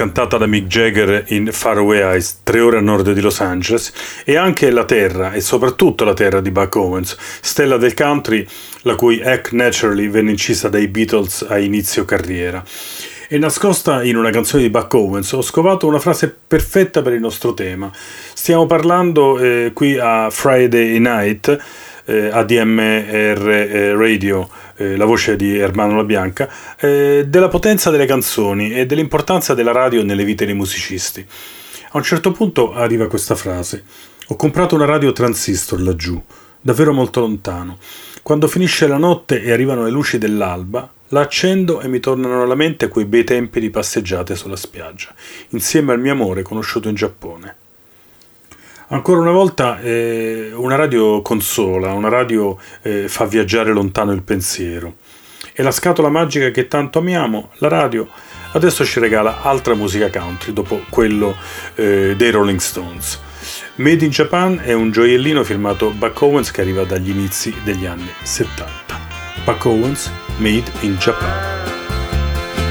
[0.00, 3.92] cantata da Mick Jagger in Faraway Eyes, tre ore a nord di Los Angeles,
[4.24, 8.46] e anche la terra, e soprattutto la terra di Buck Owens, stella del country,
[8.84, 12.64] la cui Act Naturally venne incisa dai Beatles a inizio carriera.
[13.28, 17.20] E nascosta in una canzone di Buck Owens ho scovato una frase perfetta per il
[17.20, 17.92] nostro tema.
[18.32, 21.62] Stiamo parlando eh, qui a Friday Night,
[22.06, 24.48] eh, ADMR eh, Radio,
[24.80, 29.72] eh, la voce di Ermano La Bianca, eh, della potenza delle canzoni e dell'importanza della
[29.72, 31.24] radio nelle vite dei musicisti.
[31.90, 33.84] A un certo punto arriva questa frase:
[34.28, 36.20] Ho comprato una radio transistor laggiù,
[36.60, 37.78] davvero molto lontano.
[38.22, 42.54] Quando finisce la notte e arrivano le luci dell'alba, la accendo e mi tornano alla
[42.54, 45.12] mente quei bei tempi di passeggiate sulla spiaggia,
[45.50, 47.54] insieme al mio amore conosciuto in Giappone.
[48.92, 54.94] Ancora una volta eh, una radio consola, una radio eh, fa viaggiare lontano il pensiero.
[55.52, 58.08] E la scatola magica che tanto amiamo, la radio,
[58.52, 61.36] adesso ci regala altra musica country dopo quello
[61.76, 63.20] eh, dei Rolling Stones.
[63.76, 68.10] Made in Japan è un gioiellino firmato Buck Owens che arriva dagli inizi degli anni
[68.22, 68.98] 70.
[69.44, 71.58] Buck Owens, Made in Japan.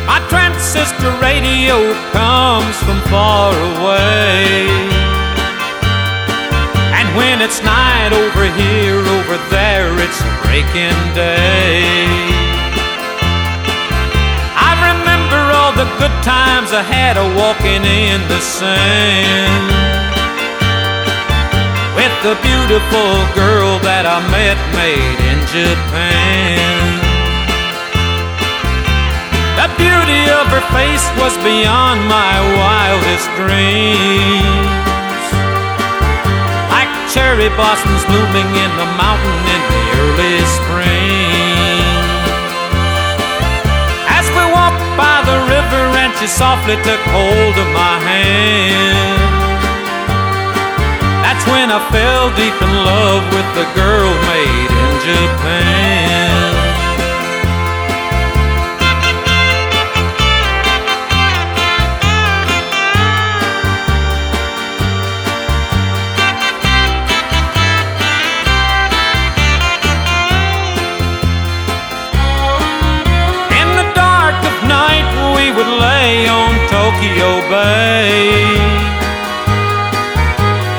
[0.06, 1.78] My transistor radio
[2.12, 4.99] comes from far away.
[7.18, 11.82] When it's night over here, over there, it's breaking day.
[14.54, 19.74] I remember all the good times I had a walking in the sand.
[21.98, 27.10] With the beautiful girl that I met made in Japan.
[29.58, 34.89] The beauty of her face was beyond my wildest dreams.
[37.10, 41.82] Cherry blossoms blooming in the mountain in the early spring.
[44.06, 49.20] As we walked by the river and she softly took hold of my hand.
[51.26, 56.39] That's when I fell deep in love with the girl made in Japan.
[77.00, 78.28] Tokyo Bay.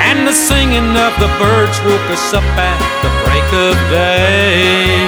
[0.04, 5.00] And the singing of the birds woke us up at the break of day.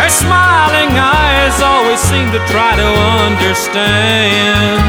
[0.00, 2.90] Her smiling eyes always seem to try to
[3.28, 4.80] understand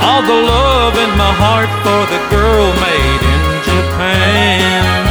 [0.00, 5.04] all the love in my heart for the girl made in Japan.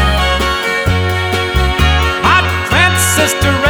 [2.26, 3.61] My transistor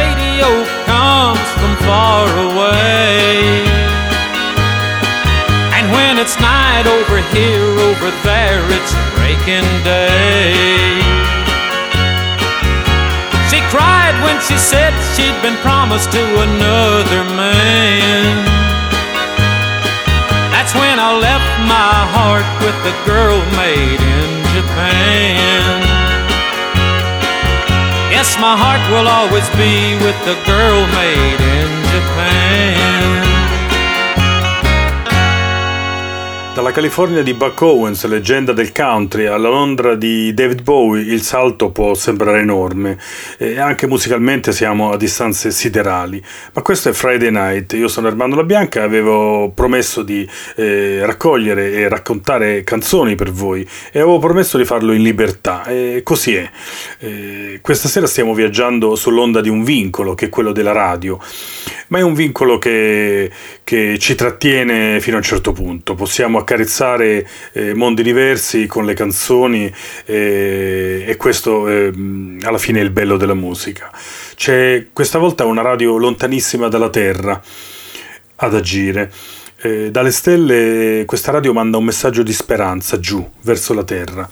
[6.82, 11.00] it's night over here, over there, it's breaking day.
[13.50, 18.44] She cried when she said she'd been promised to another man.
[20.50, 25.82] That's when I left my heart with the girl made in Japan.
[28.10, 33.31] Yes, my heart will always be with the girl made in Japan.
[36.62, 41.72] Dalla California di Buck Owens, leggenda del country, alla Londra di David Bowie, il salto
[41.72, 42.96] può sembrare enorme
[43.36, 46.22] e anche musicalmente siamo a distanze siderali.
[46.52, 50.24] Ma questo è Friday Night, io sono Armando La Bianca e avevo promesso di
[50.54, 56.02] eh, raccogliere e raccontare canzoni per voi e avevo promesso di farlo in libertà e
[56.04, 56.48] così è.
[57.00, 61.18] Eh, questa sera stiamo viaggiando sull'onda di un vincolo che è quello della radio,
[61.88, 63.32] ma è un vincolo che,
[63.64, 65.96] che ci trattiene fino a un certo punto.
[65.96, 69.72] Possiamo accarezzare eh, mondi diversi con le canzoni
[70.04, 71.90] eh, e questo eh,
[72.42, 73.90] alla fine è il bello della musica.
[74.34, 77.40] C'è questa volta una radio lontanissima dalla Terra
[78.36, 79.10] ad agire.
[79.64, 84.28] Eh, dalle stelle questa radio manda un messaggio di speranza giù verso la Terra.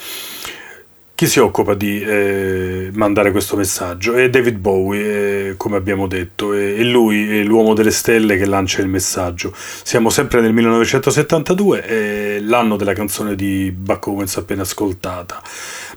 [1.21, 4.15] Chi si occupa di eh, mandare questo messaggio?
[4.15, 8.47] È David Bowie, eh, come abbiamo detto, è, è lui, è l'uomo delle stelle che
[8.47, 9.53] lancia il messaggio.
[9.55, 15.43] Siamo sempre nel 1972, è l'anno della canzone di Buck Owens appena ascoltata,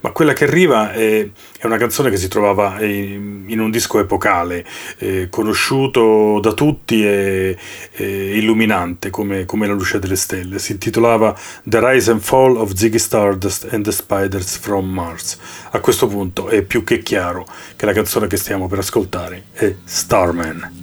[0.03, 1.27] ma quella che arriva è,
[1.57, 4.65] è una canzone che si trovava in, in un disco epocale,
[4.97, 7.57] eh, conosciuto da tutti e,
[7.91, 10.59] e illuminante come, come la luce delle stelle.
[10.59, 15.39] Si intitolava The Rise and Fall of Ziggy Stardust and the Spiders from Mars.
[15.71, 17.45] A questo punto è più che chiaro
[17.77, 20.82] che la canzone che stiamo per ascoltare è Starman.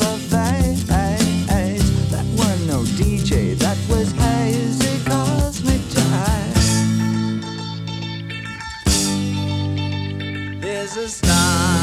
[10.93, 11.80] There's a starman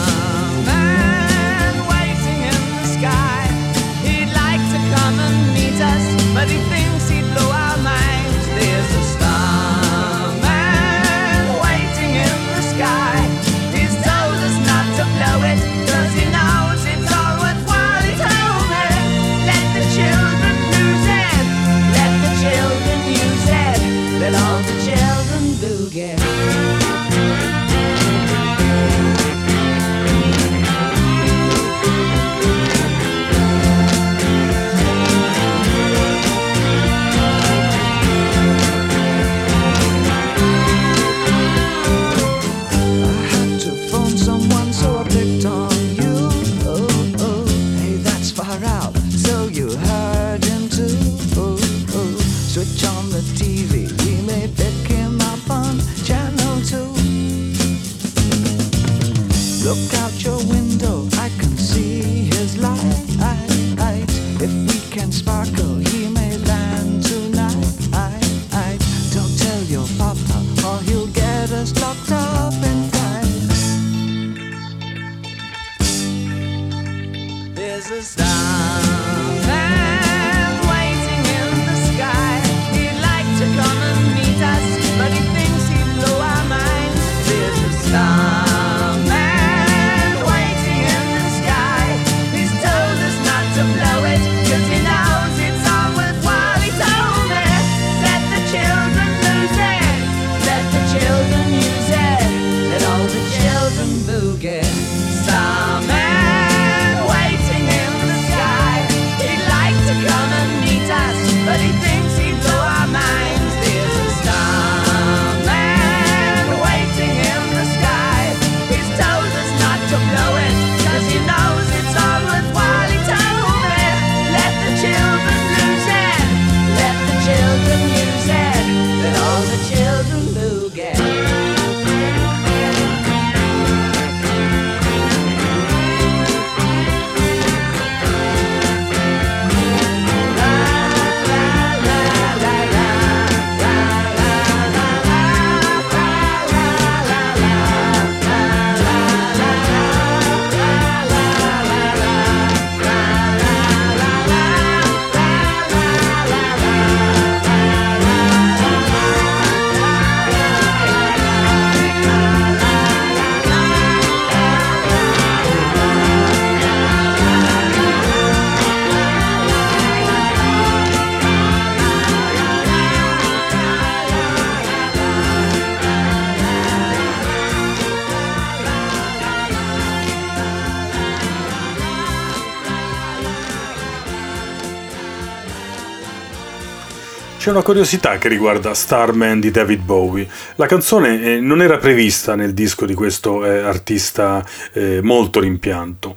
[187.48, 190.28] C'è una curiosità che riguarda Starman di David Bowie.
[190.56, 194.44] La canzone eh, non era prevista nel disco di questo eh, artista
[194.74, 196.14] eh, molto rimpianto.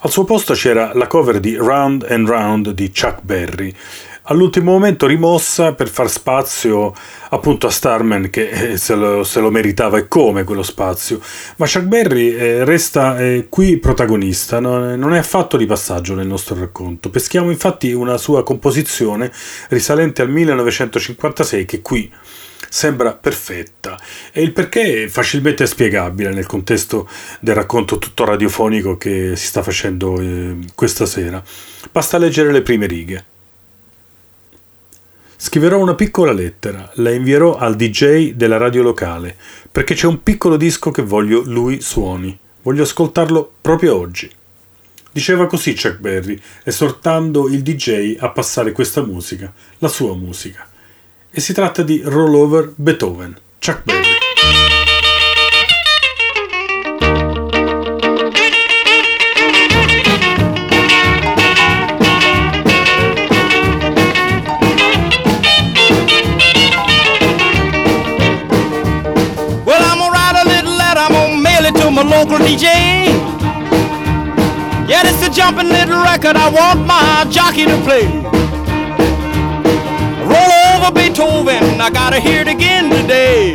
[0.00, 3.74] Al suo posto c'era la cover di Round and Round di Chuck Berry.
[4.28, 6.92] All'ultimo momento rimossa per far spazio
[7.28, 11.20] appunto a Starman che eh, se, lo, se lo meritava e come quello spazio.
[11.56, 16.26] Ma Chuck Berry eh, resta eh, qui protagonista, no- non è affatto di passaggio nel
[16.26, 17.08] nostro racconto.
[17.08, 19.30] Peschiamo infatti una sua composizione
[19.68, 22.12] risalente al 1956 che qui
[22.68, 23.96] sembra perfetta
[24.32, 27.08] e il perché è facilmente spiegabile nel contesto
[27.38, 31.40] del racconto tutto radiofonico che si sta facendo eh, questa sera.
[31.92, 33.24] Basta leggere le prime righe.
[35.38, 39.36] Scriverò una piccola lettera, la invierò al DJ della radio locale,
[39.70, 42.36] perché c'è un piccolo disco che voglio lui suoni.
[42.62, 44.30] Voglio ascoltarlo proprio oggi.
[45.12, 50.66] Diceva così Chuck Berry, esortando il DJ a passare questa musica, la sua musica.
[51.30, 54.15] E si tratta di Rollover Beethoven, Chuck Berry.
[72.16, 72.64] Local DJ.
[74.88, 78.06] Yeah, this a jumping little record I want my jockey to play.
[80.24, 83.52] Roll over Beethoven, I gotta hear it again today.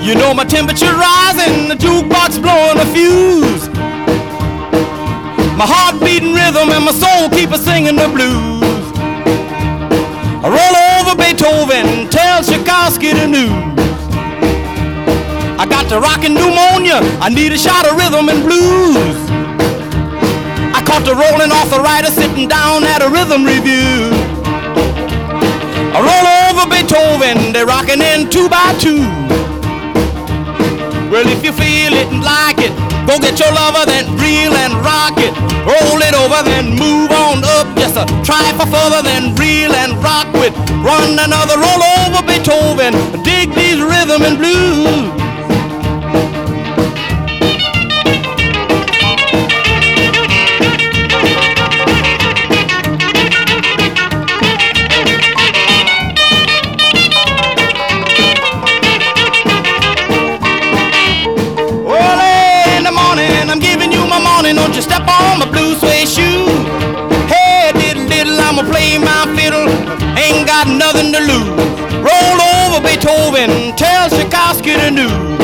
[0.00, 3.68] You know my temperature rising, the jukebox blowing a fuse.
[5.60, 8.84] My heart beating rhythm and my soul keep a singing the blues.
[10.42, 13.89] I roll over Beethoven, tell Tchaikovsky the news.
[15.60, 18.96] I got the rockin' pneumonia, I need a shot of rhythm and blues.
[20.72, 24.08] I caught the rolling arthritis sitting down at a rhythm review.
[25.92, 29.04] I roll over Beethoven, they're rocking in two by two.
[31.12, 32.72] Well, if you feel it and like it,
[33.04, 35.36] go get your lover, then reel and rock it.
[35.68, 37.68] Roll it over, then move on up.
[37.76, 40.56] Just a try for further, then reel and rock with.
[40.80, 42.96] Run another roll over Beethoven.
[43.28, 45.19] Dig these rhythm and blues.
[70.78, 71.50] Nothing to lose.
[72.02, 75.40] Roll over Beethoven, tell Tchaikovsky the news.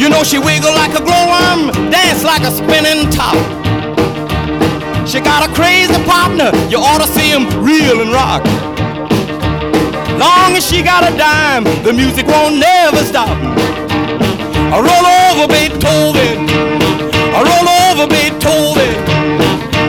[0.00, 3.36] You know she wiggle like a glowworm, dance like a spinning top.
[5.06, 8.44] She got a crazy partner, you ought to see him reel and rock.
[10.18, 13.36] Long as she got a dime, the music won't never stop.
[14.72, 16.46] I roll over Beethoven.
[17.32, 18.94] I roll over Beethoven.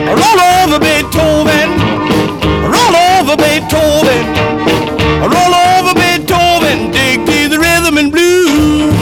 [0.08, 1.91] I roll over Beethoven.
[3.32, 4.34] Over Beethoven.
[5.20, 6.90] Roll over Beethoven.
[6.90, 8.92] Dig to the rhythm and blues.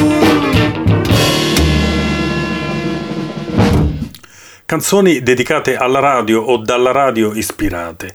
[4.66, 8.14] Canzoni dedicate alla radio o dalla radio ispirate.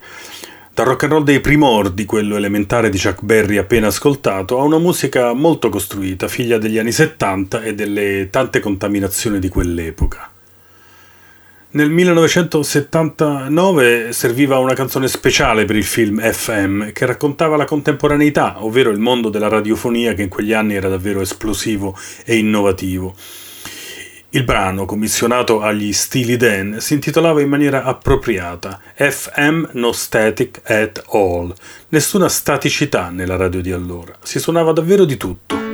[0.74, 4.80] Dal rock and roll dei primordi, quello elementare di Chuck Berry appena ascoltato, a una
[4.80, 10.30] musica molto costruita, figlia degli anni 70 e delle tante contaminazioni di quell'epoca.
[11.76, 18.92] Nel 1979 serviva una canzone speciale per il film FM che raccontava la contemporaneità, ovvero
[18.92, 21.94] il mondo della radiofonia che in quegli anni era davvero esplosivo
[22.24, 23.14] e innovativo.
[24.30, 31.04] Il brano, commissionato agli Steely Dan, si intitolava in maniera appropriata FM No Static at
[31.10, 31.54] All,
[31.90, 35.65] nessuna staticità nella radio di allora, si suonava davvero di tutto.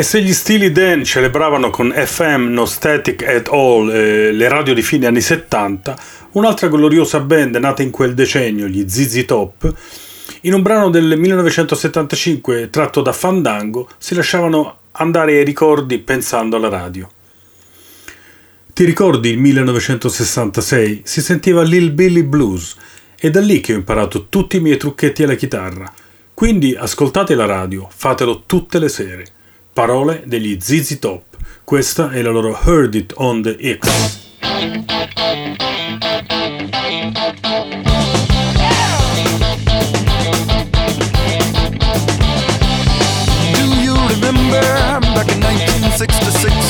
[0.00, 4.72] E se gli stili Dan celebravano con FM No Static at All eh, le radio
[4.72, 5.94] di fine anni 70,
[6.32, 9.70] un'altra gloriosa band nata in quel decennio, gli ZZ Top,
[10.40, 16.70] in un brano del 1975 tratto da Fandango, si lasciavano andare ai ricordi pensando alla
[16.70, 17.06] radio.
[18.72, 21.02] Ti ricordi il 1966?
[21.04, 22.74] Si sentiva Lil Billy Blues,
[23.16, 25.92] è da lì che ho imparato tutti i miei trucchetti alla chitarra.
[26.32, 29.26] Quindi ascoltate la radio, fatelo tutte le sere.
[29.80, 31.22] Parole degli ZZ Top.
[31.64, 34.18] Questa è la loro Heard It on the X.
[45.14, 46.69] Back in 1966?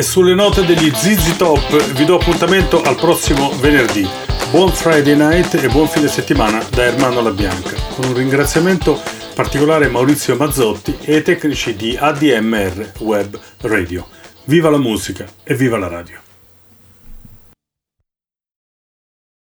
[0.00, 4.08] E sulle note degli ZZ Top vi do appuntamento al prossimo venerdì.
[4.50, 8.98] Buon Friday night e buon fine settimana da Ermanno La Bianca, con un ringraziamento
[9.34, 14.08] particolare a Maurizio Mazzotti e ai tecnici di ADMR Web Radio.
[14.44, 16.29] Viva la musica e viva la radio!